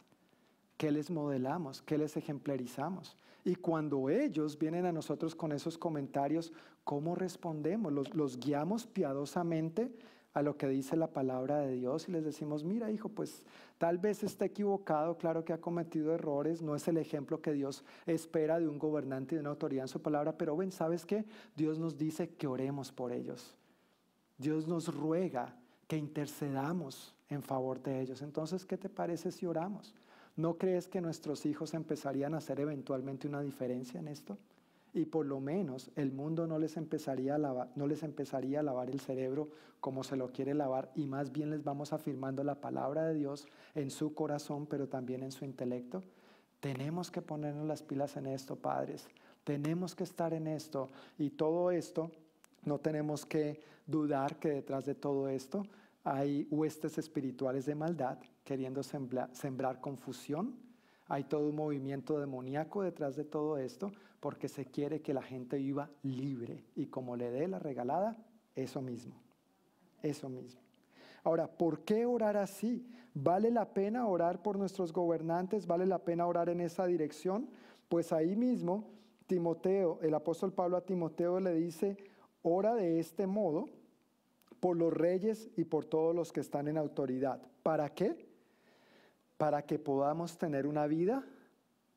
[0.76, 1.80] ¿Qué les modelamos?
[1.80, 3.16] ¿Qué les ejemplarizamos?
[3.44, 7.92] Y cuando ellos vienen a nosotros con esos comentarios, ¿cómo respondemos?
[7.92, 9.92] ¿Los, guiamos piadosamente
[10.34, 13.44] a lo que dice la palabra de Dios y les decimos, mira hijo, pues
[13.78, 17.84] tal vez esté equivocado, claro que ha cometido errores, no es el ejemplo que Dios
[18.05, 21.24] espera de un gobernante y de una autoridad en su palabra, pero ven, ¿sabes qué?
[21.55, 23.55] Dios nos dice que oremos por ellos.
[24.36, 28.22] Dios nos ruega que intercedamos en favor de ellos.
[28.22, 29.95] Entonces, ¿qué te parece si oramos?
[30.37, 34.39] ¿No crees que nuestros hijos empezarían a hacer eventualmente una diferencia en esto?
[34.97, 38.62] y por lo menos el mundo no les, empezaría a lavar, no les empezaría a
[38.62, 42.62] lavar el cerebro como se lo quiere lavar y más bien les vamos afirmando la
[42.62, 46.03] palabra de Dios en su corazón, pero también en su intelecto.
[46.61, 49.07] Tenemos que ponernos las pilas en esto, padres.
[49.45, 52.11] Tenemos que estar en esto y todo esto,
[52.64, 55.66] no tenemos que dudar que detrás de todo esto
[56.07, 60.55] hay huestes espirituales de maldad queriendo sembrar confusión.
[61.09, 63.91] Hay todo un movimiento demoníaco detrás de todo esto
[64.21, 68.17] porque se quiere que la gente viva libre y como le dé la regalada,
[68.55, 69.17] eso mismo,
[70.01, 70.61] eso mismo.
[71.25, 72.89] Ahora, ¿por qué orar así?
[73.13, 75.67] ¿Vale la pena orar por nuestros gobernantes?
[75.67, 77.51] ¿Vale la pena orar en esa dirección?
[77.89, 78.93] Pues ahí mismo,
[79.27, 81.97] Timoteo, el apóstol Pablo a Timoteo le dice,
[82.43, 83.67] ora de este modo
[84.61, 87.41] por los reyes y por todos los que están en autoridad.
[87.63, 88.29] ¿Para qué?
[89.37, 91.25] Para que podamos tener una vida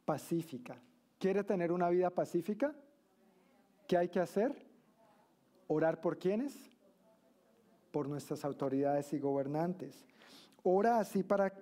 [0.06, 0.82] pacífica,
[1.20, 2.74] ¿Quiere tener una vida pacífica?
[3.88, 4.56] ¿Qué hay que hacer?
[5.68, 6.56] ¿Orar por quiénes?
[7.92, 10.06] Por nuestras autoridades y gobernantes.
[10.64, 11.54] Ora así para,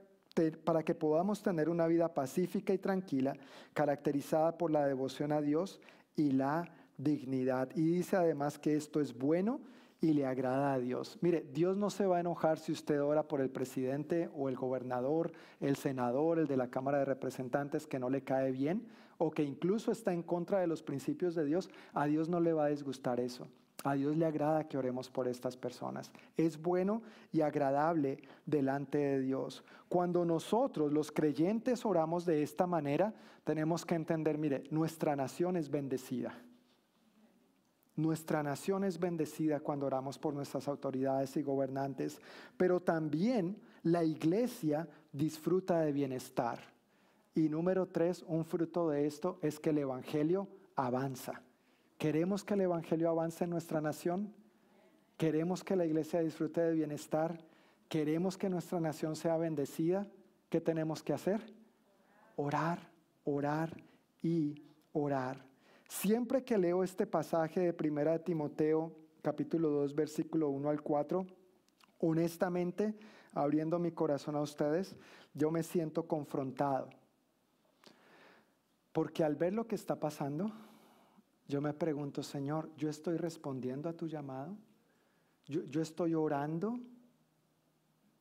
[0.64, 3.34] para que podamos tener una vida pacífica y tranquila,
[3.74, 5.82] caracterizada por la devoción a Dios
[6.16, 7.70] y la dignidad.
[7.76, 9.60] Y dice además que esto es bueno
[10.02, 11.18] y le agrada a Dios.
[11.22, 14.56] Mire, Dios no se va a enojar si usted ora por el presidente o el
[14.56, 18.88] gobernador, el senador, el de la Cámara de Representantes que no le cae bien
[19.18, 21.70] o que incluso está en contra de los principios de Dios.
[21.94, 23.48] A Dios no le va a disgustar eso.
[23.84, 26.12] A Dios le agrada que oremos por estas personas.
[26.36, 29.64] Es bueno y agradable delante de Dios.
[29.88, 35.70] Cuando nosotros, los creyentes, oramos de esta manera, tenemos que entender, mire, nuestra nación es
[35.70, 36.38] bendecida.
[37.98, 42.22] Nuestra nación es bendecida cuando oramos por nuestras autoridades y gobernantes,
[42.56, 46.60] pero también la iglesia disfruta de bienestar.
[47.34, 51.42] Y número tres, un fruto de esto es que el Evangelio avanza.
[51.98, 54.32] ¿Queremos que el Evangelio avance en nuestra nación?
[55.18, 57.44] ¿Queremos que la iglesia disfrute de bienestar?
[57.90, 60.06] ¿Queremos que nuestra nación sea bendecida?
[60.50, 61.42] ¿Qué tenemos que hacer?
[62.36, 62.92] Orar,
[63.26, 63.76] orar
[64.22, 64.62] y
[64.94, 65.47] orar.
[65.88, 71.26] Siempre que leo este pasaje de Primera Timoteo, capítulo 2, versículo 1 al 4,
[72.00, 72.94] honestamente,
[73.34, 74.96] abriendo mi corazón a ustedes,
[75.34, 76.90] yo me siento confrontado.
[78.92, 80.52] Porque al ver lo que está pasando,
[81.48, 84.58] yo me pregunto, Señor, ¿yo estoy respondiendo a tu llamado?
[85.46, 86.80] ¿Yo, yo estoy orando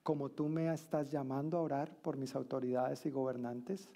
[0.05, 3.89] como tú me estás llamando a orar por mis autoridades y gobernantes?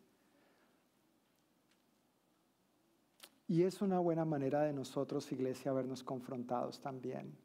[3.51, 7.37] Y es una buena manera de nosotros, iglesia, vernos confrontados también.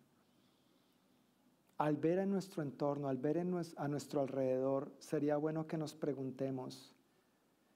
[1.80, 6.94] Al ver en nuestro entorno, al ver a nuestro alrededor, sería bueno que nos preguntemos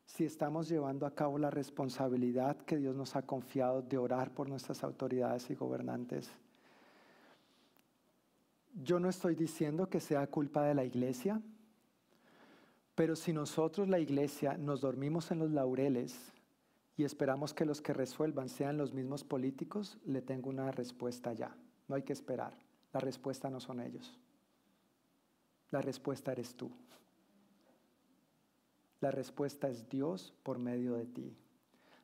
[0.06, 4.48] si estamos llevando a cabo la responsabilidad que Dios nos ha confiado de orar por
[4.48, 6.30] nuestras autoridades y gobernantes.
[8.76, 11.42] Yo no estoy diciendo que sea culpa de la iglesia,
[12.94, 16.32] pero si nosotros la iglesia nos dormimos en los laureles,
[17.00, 21.56] y esperamos que los que resuelvan sean los mismos políticos, le tengo una respuesta ya.
[21.88, 22.54] No hay que esperar.
[22.92, 24.20] La respuesta no son ellos.
[25.72, 26.70] La respuesta eres tú.
[29.00, 31.38] La respuesta es Dios por medio de ti.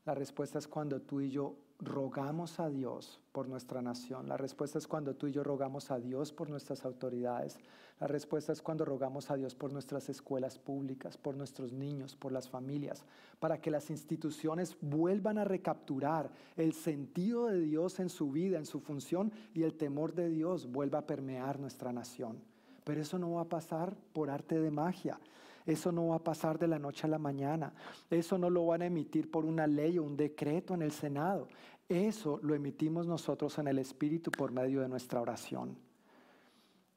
[0.06, 4.28] La respuesta es cuando tú y yo rogamos a Dios por nuestra nación.
[4.28, 7.60] La respuesta es cuando tú y yo rogamos a Dios por nuestras autoridades.
[8.00, 12.32] La respuesta es cuando rogamos a Dios por nuestras escuelas públicas, por nuestros niños, por
[12.32, 13.06] las familias,
[13.40, 18.66] para que las instituciones vuelvan a recapturar el sentido de Dios en su vida, en
[18.66, 22.42] su función y el temor de Dios vuelva a permear nuestra nación.
[22.84, 25.20] Pero eso no va a pasar por arte de magia.
[25.66, 27.74] Eso no va a pasar de la noche a la mañana.
[28.10, 31.48] Eso no lo van a emitir por una ley o un decreto en el Senado.
[31.90, 35.78] Eso lo emitimos nosotros en el Espíritu por medio de nuestra oración.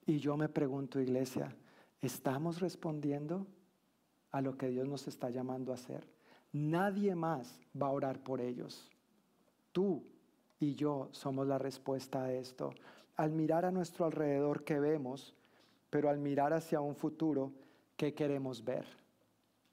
[0.06, 1.54] Y yo me pregunto, iglesia,
[2.00, 3.46] ¿estamos respondiendo
[4.30, 6.06] a lo que Dios nos está llamando a hacer?
[6.52, 8.90] Nadie más va a orar por ellos.
[9.72, 10.02] Tú
[10.60, 12.72] y yo somos la respuesta a esto.
[13.16, 15.34] Al mirar a nuestro alrededor, ¿qué vemos?
[15.90, 17.52] Pero al mirar hacia un futuro,
[17.98, 18.86] ¿Qué queremos ver?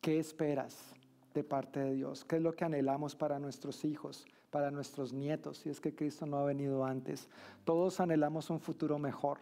[0.02, 0.96] ¿Qué esperas
[1.36, 2.26] de parte de Dios?
[2.26, 6.26] ¿Qué es lo que anhelamos para nuestros hijos, para nuestros nietos, si es que Cristo
[6.26, 7.30] no ha venido antes?
[7.66, 9.38] Todos anhelamos un futuro mejor,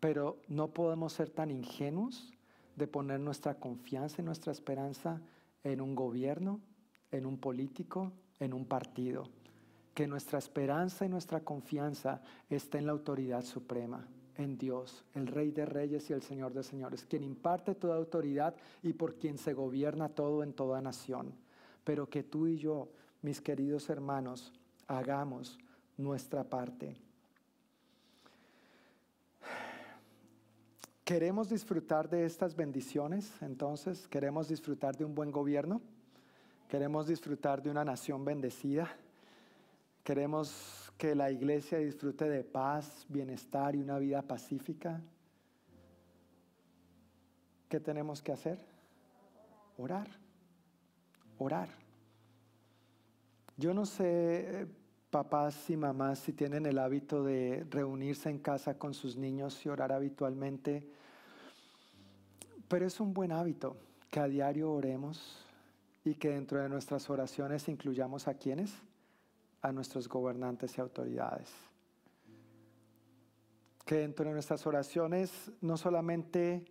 [0.00, 2.32] pero no podemos ser tan ingenuos
[2.76, 5.20] de poner nuestra confianza y nuestra esperanza
[5.64, 6.60] en un gobierno,
[7.10, 9.28] en un político, en un partido.
[9.92, 15.50] Que nuestra esperanza y nuestra confianza esté en la autoridad suprema, en Dios, el Rey
[15.50, 19.54] de Reyes y el Señor de Señores, quien imparte toda autoridad y por quien se
[19.54, 21.34] gobierna todo en toda nación.
[21.84, 22.88] Pero que tú y yo,
[23.22, 24.52] mis queridos hermanos,
[24.86, 25.58] hagamos
[25.96, 26.96] nuestra parte.
[31.04, 33.30] ¿Queremos disfrutar de estas bendiciones?
[33.42, 35.82] Entonces, ¿queremos disfrutar de un buen gobierno?
[36.68, 38.90] ¿Queremos disfrutar de una nación bendecida?
[40.02, 45.00] ¿Queremos que la iglesia disfrute de paz, bienestar y una vida pacífica,
[47.68, 48.58] ¿qué tenemos que hacer?
[49.76, 50.08] Orar,
[51.38, 51.68] orar.
[53.56, 54.66] Yo no sé,
[55.10, 59.68] papás y mamás, si tienen el hábito de reunirse en casa con sus niños y
[59.68, 60.88] orar habitualmente,
[62.68, 63.76] pero es un buen hábito
[64.10, 65.44] que a diario oremos
[66.04, 68.72] y que dentro de nuestras oraciones incluyamos a quienes?
[69.64, 71.50] A nuestros gobernantes y autoridades.
[73.86, 76.66] Que dentro de nuestras oraciones no solamente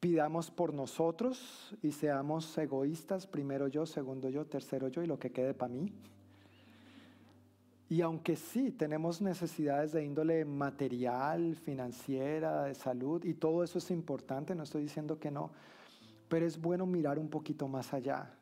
[0.00, 5.30] pidamos por nosotros y seamos egoístas, primero yo, segundo yo, tercero yo y lo que
[5.30, 5.92] quede para mí.
[7.88, 13.88] Y aunque sí tenemos necesidades de índole material, financiera, de salud, y todo eso es
[13.92, 15.52] importante, no estoy diciendo que no,
[16.28, 18.34] pero es bueno mirar un poquito más allá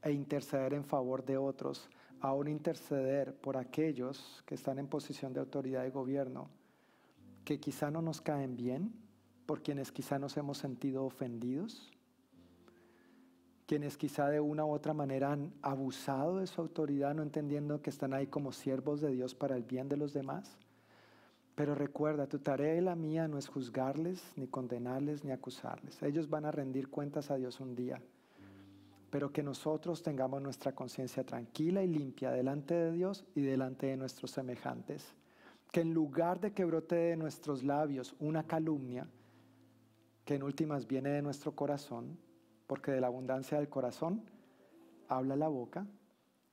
[0.00, 1.90] e interceder en favor de otros
[2.20, 6.48] aún interceder por aquellos que están en posición de autoridad y gobierno,
[7.44, 8.92] que quizá no nos caen bien,
[9.46, 11.90] por quienes quizá nos hemos sentido ofendidos,
[13.66, 17.90] quienes quizá de una u otra manera han abusado de su autoridad, no entendiendo que
[17.90, 20.58] están ahí como siervos de Dios para el bien de los demás.
[21.54, 26.02] Pero recuerda, tu tarea y la mía no es juzgarles, ni condenarles, ni acusarles.
[26.02, 28.00] Ellos van a rendir cuentas a Dios un día
[29.10, 33.96] pero que nosotros tengamos nuestra conciencia tranquila y limpia delante de Dios y delante de
[33.96, 35.14] nuestros semejantes.
[35.72, 39.08] Que en lugar de que brote de nuestros labios una calumnia,
[40.24, 42.16] que en últimas viene de nuestro corazón,
[42.68, 44.22] porque de la abundancia del corazón
[45.08, 45.86] habla la boca,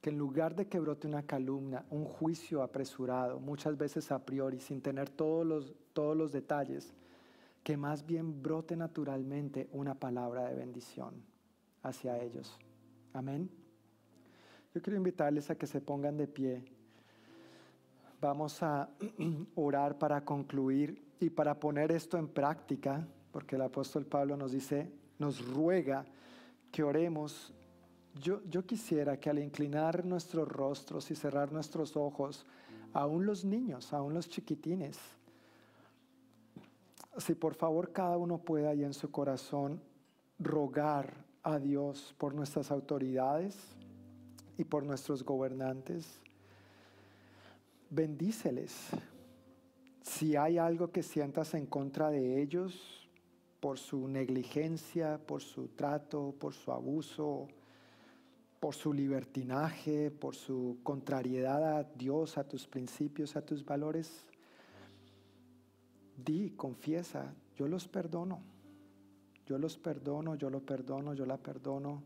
[0.02, 4.60] que en lugar de que brote una calumnia, un juicio apresurado, muchas veces a priori,
[4.60, 6.94] sin tener todos los, todos los detalles,
[7.64, 11.37] que más bien brote naturalmente una palabra de bendición
[11.84, 12.58] hacia ellos.
[13.14, 13.50] Amén.
[14.74, 16.64] Yo quiero invitarles a que se pongan de pie.
[18.22, 18.90] Vamos a
[19.56, 24.92] orar para concluir y para poner esto en práctica, porque el apóstol Pablo nos dice,
[25.20, 26.06] nos ruega
[26.72, 27.54] que oremos.
[28.22, 32.46] Yo, yo quisiera que al inclinar nuestros rostros y cerrar nuestros ojos,
[32.94, 35.00] aún los niños, aún los chiquitines,
[37.18, 39.82] si por favor cada uno pueda ahí en su corazón
[40.40, 43.56] rogar a Dios por nuestras autoridades
[44.58, 46.20] y por nuestros gobernantes.
[47.90, 48.90] Bendíceles.
[50.02, 53.08] Si hay algo que sientas en contra de ellos
[53.62, 57.48] por su negligencia, por su trato, por su abuso,
[58.60, 64.26] por su libertinaje, por su contrariedad a Dios, a tus principios, a tus valores,
[66.18, 68.57] di, confiesa, yo los perdono.
[69.48, 72.04] Yo los perdono, yo lo perdono, yo la perdono.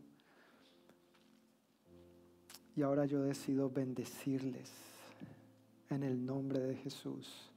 [2.76, 4.72] Y ahora yo decido bendecirles
[5.90, 7.50] en el nombre de Jesús.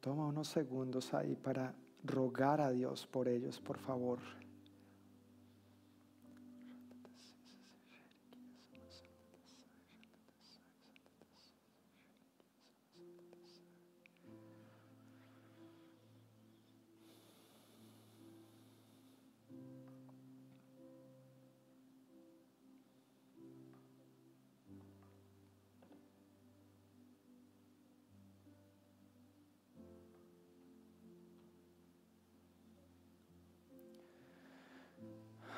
[0.00, 4.18] Toma unos segundos ahí para rogar a Dios por ellos, por favor.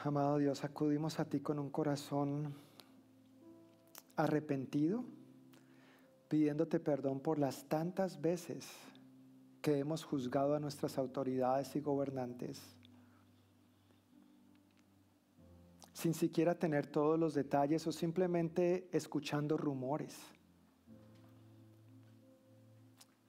[0.06, 2.52] Amado Dios, acudimos a ti con un corazón
[4.16, 5.02] arrepentido,
[6.28, 8.68] pidiéndote perdón por las tantas veces
[9.62, 12.60] que hemos juzgado a nuestras autoridades y gobernantes,
[15.94, 20.20] sin siquiera tener todos los detalles o simplemente escuchando rumores.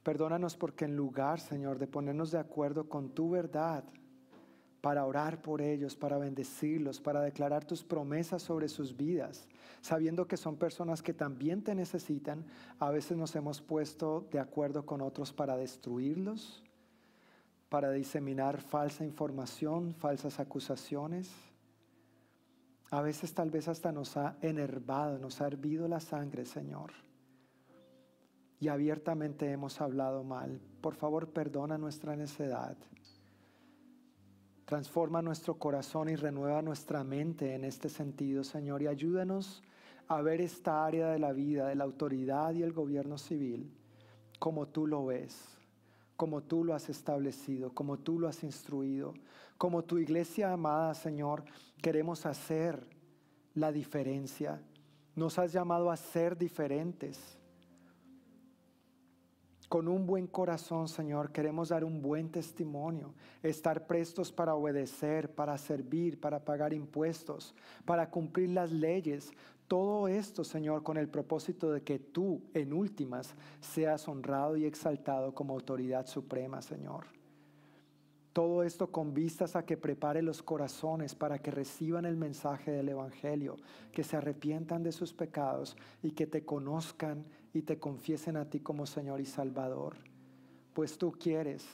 [0.03, 3.85] Perdónanos porque en lugar, Señor, de ponernos de acuerdo con tu verdad,
[4.85, 9.47] para orar por ellos, para bendecirlos, para declarar tus promesas sobre sus vidas,
[9.81, 12.45] sabiendo que son personas que también te necesitan.
[12.77, 16.61] A veces nos hemos puesto de acuerdo con otros para destruirlos,
[17.67, 21.31] para diseminar falsa información, falsas acusaciones.
[22.91, 26.91] A veces tal vez hasta nos ha enervado, nos ha hervido la sangre, Señor.
[28.59, 30.61] Y abiertamente hemos hablado mal.
[30.79, 32.77] Por favor, perdona nuestra necedad.
[34.65, 39.61] Transforma nuestro corazón y renueva nuestra mente en este sentido, Señor, y ayúdanos
[40.07, 43.71] a ver esta área de la vida, de la autoridad y el gobierno civil,
[44.39, 45.39] como tú lo ves,
[46.17, 49.13] como tú lo has establecido, como tú lo has instruido,
[49.59, 51.45] como tu iglesia amada, Señor,
[51.81, 52.87] queremos hacer
[53.53, 54.61] la diferencia.
[55.15, 57.37] Nos has llamado a ser diferentes.
[59.69, 65.57] Con un buen corazón, Señor, queremos dar un buen testimonio, estar prestos para obedecer, para
[65.57, 69.31] servir, para pagar impuestos, para cumplir las leyes.
[69.67, 75.33] Todo esto, Señor, con el propósito de que tú, en últimas, seas honrado y exaltado
[75.33, 77.07] como autoridad suprema, Señor.
[78.33, 82.89] Todo esto con vistas a que prepare los corazones para que reciban el mensaje del
[82.89, 83.55] Evangelio,
[83.93, 87.25] que se arrepientan de sus pecados y que te conozcan
[87.55, 89.95] y te confiesen a ti como Señor y Salvador.
[90.73, 91.65] Pues tú quieres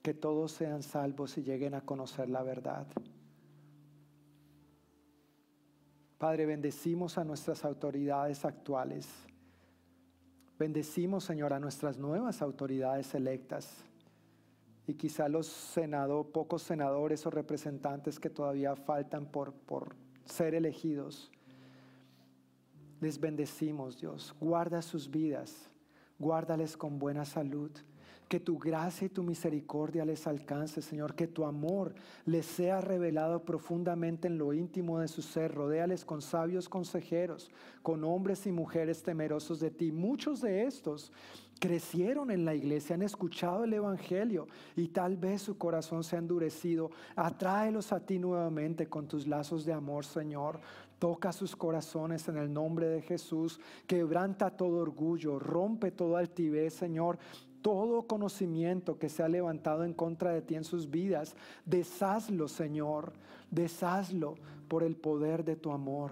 [0.00, 2.86] que todos sean salvos y lleguen a conocer la verdad.
[6.18, 9.08] Padre, bendecimos a nuestras autoridades actuales.
[10.56, 13.84] Bendecimos, Señor, a nuestras nuevas autoridades electas
[14.86, 21.32] y quizá los senado, pocos senadores o representantes que todavía faltan por, por ser elegidos.
[23.00, 24.34] Les bendecimos, Dios.
[24.40, 25.70] Guarda sus vidas,
[26.18, 27.70] guárdales con buena salud.
[28.28, 31.14] Que tu gracia y tu misericordia les alcance, Señor.
[31.14, 31.94] Que tu amor
[32.26, 35.54] les sea revelado profundamente en lo íntimo de su ser.
[35.54, 37.50] Rodéales con sabios consejeros,
[37.82, 39.92] con hombres y mujeres temerosos de ti.
[39.92, 41.10] Muchos de estos
[41.58, 44.46] crecieron en la iglesia, han escuchado el Evangelio
[44.76, 46.90] y tal vez su corazón se ha endurecido.
[47.16, 50.60] Atráelos a ti nuevamente con tus lazos de amor, Señor.
[50.98, 53.60] Toca sus corazones en el nombre de Jesús.
[53.86, 57.18] Quebranta todo orgullo, rompe toda altivez, Señor.
[57.62, 63.12] Todo conocimiento que se ha levantado en contra de ti en sus vidas, deshazlo, Señor.
[63.50, 64.34] Deshazlo
[64.68, 66.10] por el poder de tu amor.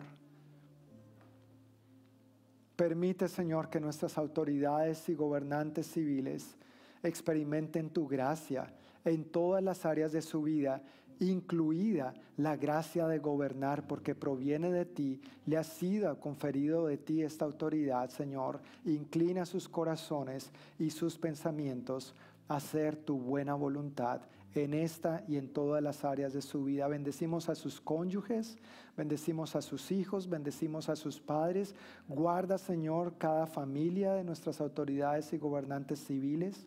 [2.76, 6.56] Permite, Señor, que nuestras autoridades y gobernantes civiles
[7.02, 8.72] experimenten tu gracia
[9.04, 10.82] en todas las áreas de su vida,
[11.20, 17.22] incluida la gracia de gobernar, porque proviene de ti, le ha sido conferido de ti
[17.22, 18.60] esta autoridad, Señor.
[18.84, 22.14] Inclina sus corazones y sus pensamientos
[22.48, 24.20] a hacer tu buena voluntad
[24.54, 26.88] en esta y en todas las áreas de su vida.
[26.88, 28.56] Bendecimos a sus cónyuges,
[28.96, 31.74] bendecimos a sus hijos, bendecimos a sus padres.
[32.08, 36.66] Guarda, Señor, cada familia de nuestras autoridades y gobernantes civiles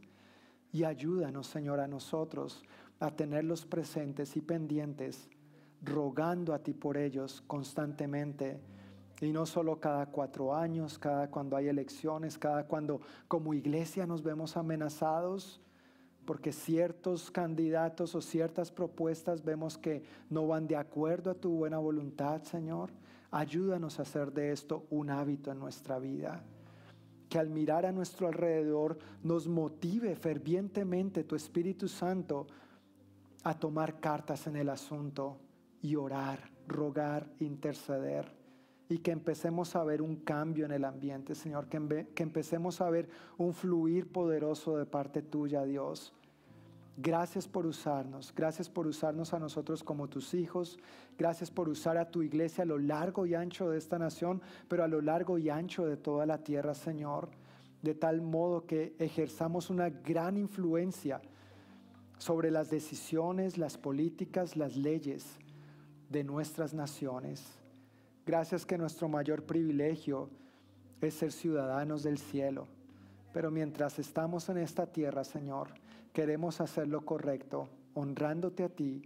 [0.71, 2.63] y ayúdanos, Señor, a nosotros
[2.99, 5.29] a tenerlos presentes y pendientes,
[5.81, 8.59] rogando a ti por ellos constantemente.
[9.21, 14.23] Y no solo cada cuatro años, cada cuando hay elecciones, cada cuando como iglesia nos
[14.23, 15.61] vemos amenazados
[16.29, 21.79] porque ciertos candidatos o ciertas propuestas vemos que no van de acuerdo a tu buena
[21.79, 22.91] voluntad, Señor.
[23.31, 26.43] Ayúdanos a hacer de esto un hábito en nuestra vida.
[27.29, 32.45] Que al mirar a nuestro alrededor nos motive fervientemente tu Espíritu Santo
[33.43, 35.37] a tomar cartas en el asunto
[35.81, 38.37] y orar, rogar, interceder.
[38.89, 41.77] Y que empecemos a ver un cambio en el ambiente, Señor, que,
[42.23, 43.07] empecemos a ver
[43.37, 46.13] un fluir poderoso de parte tuya, Dios.
[46.97, 50.77] Gracias por usarnos, gracias por usarnos a nosotros como tus hijos,
[51.17, 54.83] gracias por usar a tu iglesia a lo largo y ancho de esta nación, pero
[54.83, 57.29] a lo largo y ancho de toda la tierra, Señor,
[57.83, 61.21] de tal modo que ejerzamos una gran influencia
[62.19, 65.39] sobre las decisiones, las políticas, las leyes
[66.09, 67.43] de nuestras naciones.
[68.25, 70.29] Gracias que nuestro mayor privilegio
[71.01, 72.67] es ser ciudadanos del cielo.
[73.31, 75.69] Pero mientras estamos en esta tierra, Señor,
[76.11, 79.01] queremos hacer lo correcto, honrándote a ti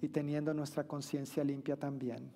[0.00, 2.32] y teniendo nuestra conciencia limpia también.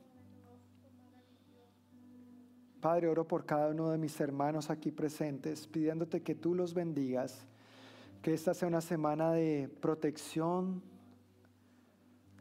[2.80, 7.47] Padre, oro por cada uno de mis hermanos aquí presentes, pidiéndote que tú los bendigas
[8.22, 10.82] que esta sea una semana de protección,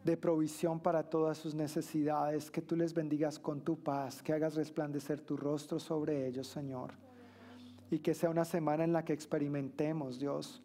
[0.04, 4.54] de provisión para todas sus necesidades, que tú les bendigas con tu paz, que hagas
[4.54, 6.92] resplandecer tu rostro sobre ellos, Señor.
[7.90, 10.62] Y que sea una semana en la que experimentemos, Dios,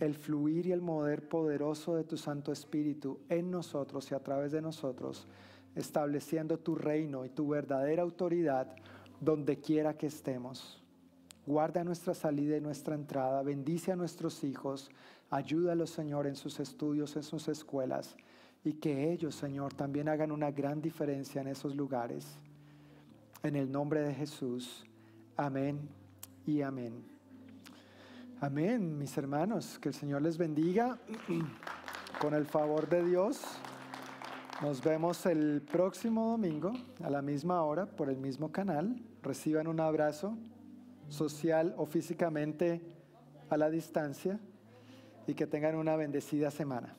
[0.00, 4.52] el fluir y el mover poderoso de tu Santo Espíritu en nosotros y a través
[4.52, 5.26] de nosotros,
[5.74, 8.74] estableciendo tu reino y tu verdadera autoridad
[9.20, 10.79] donde quiera que estemos.
[11.50, 13.42] Guarda nuestra salida y nuestra entrada.
[13.42, 14.88] Bendice a nuestros hijos.
[15.30, 18.16] Ayúdalos, Señor, en sus estudios, en sus escuelas.
[18.62, 22.38] Y que ellos, Señor, también hagan una gran diferencia en esos lugares.
[23.42, 24.86] En el nombre de Jesús.
[25.36, 25.88] Amén
[26.46, 27.02] y amén.
[28.40, 29.76] Amén, mis hermanos.
[29.80, 31.00] Que el Señor les bendiga.
[32.20, 33.42] Con el favor de Dios.
[34.62, 36.72] Nos vemos el próximo domingo
[37.02, 39.02] a la misma hora por el mismo canal.
[39.20, 40.38] Reciban un abrazo
[41.10, 42.80] social o físicamente
[43.50, 44.40] a la distancia
[45.26, 46.96] y que tengan una bendecida semana.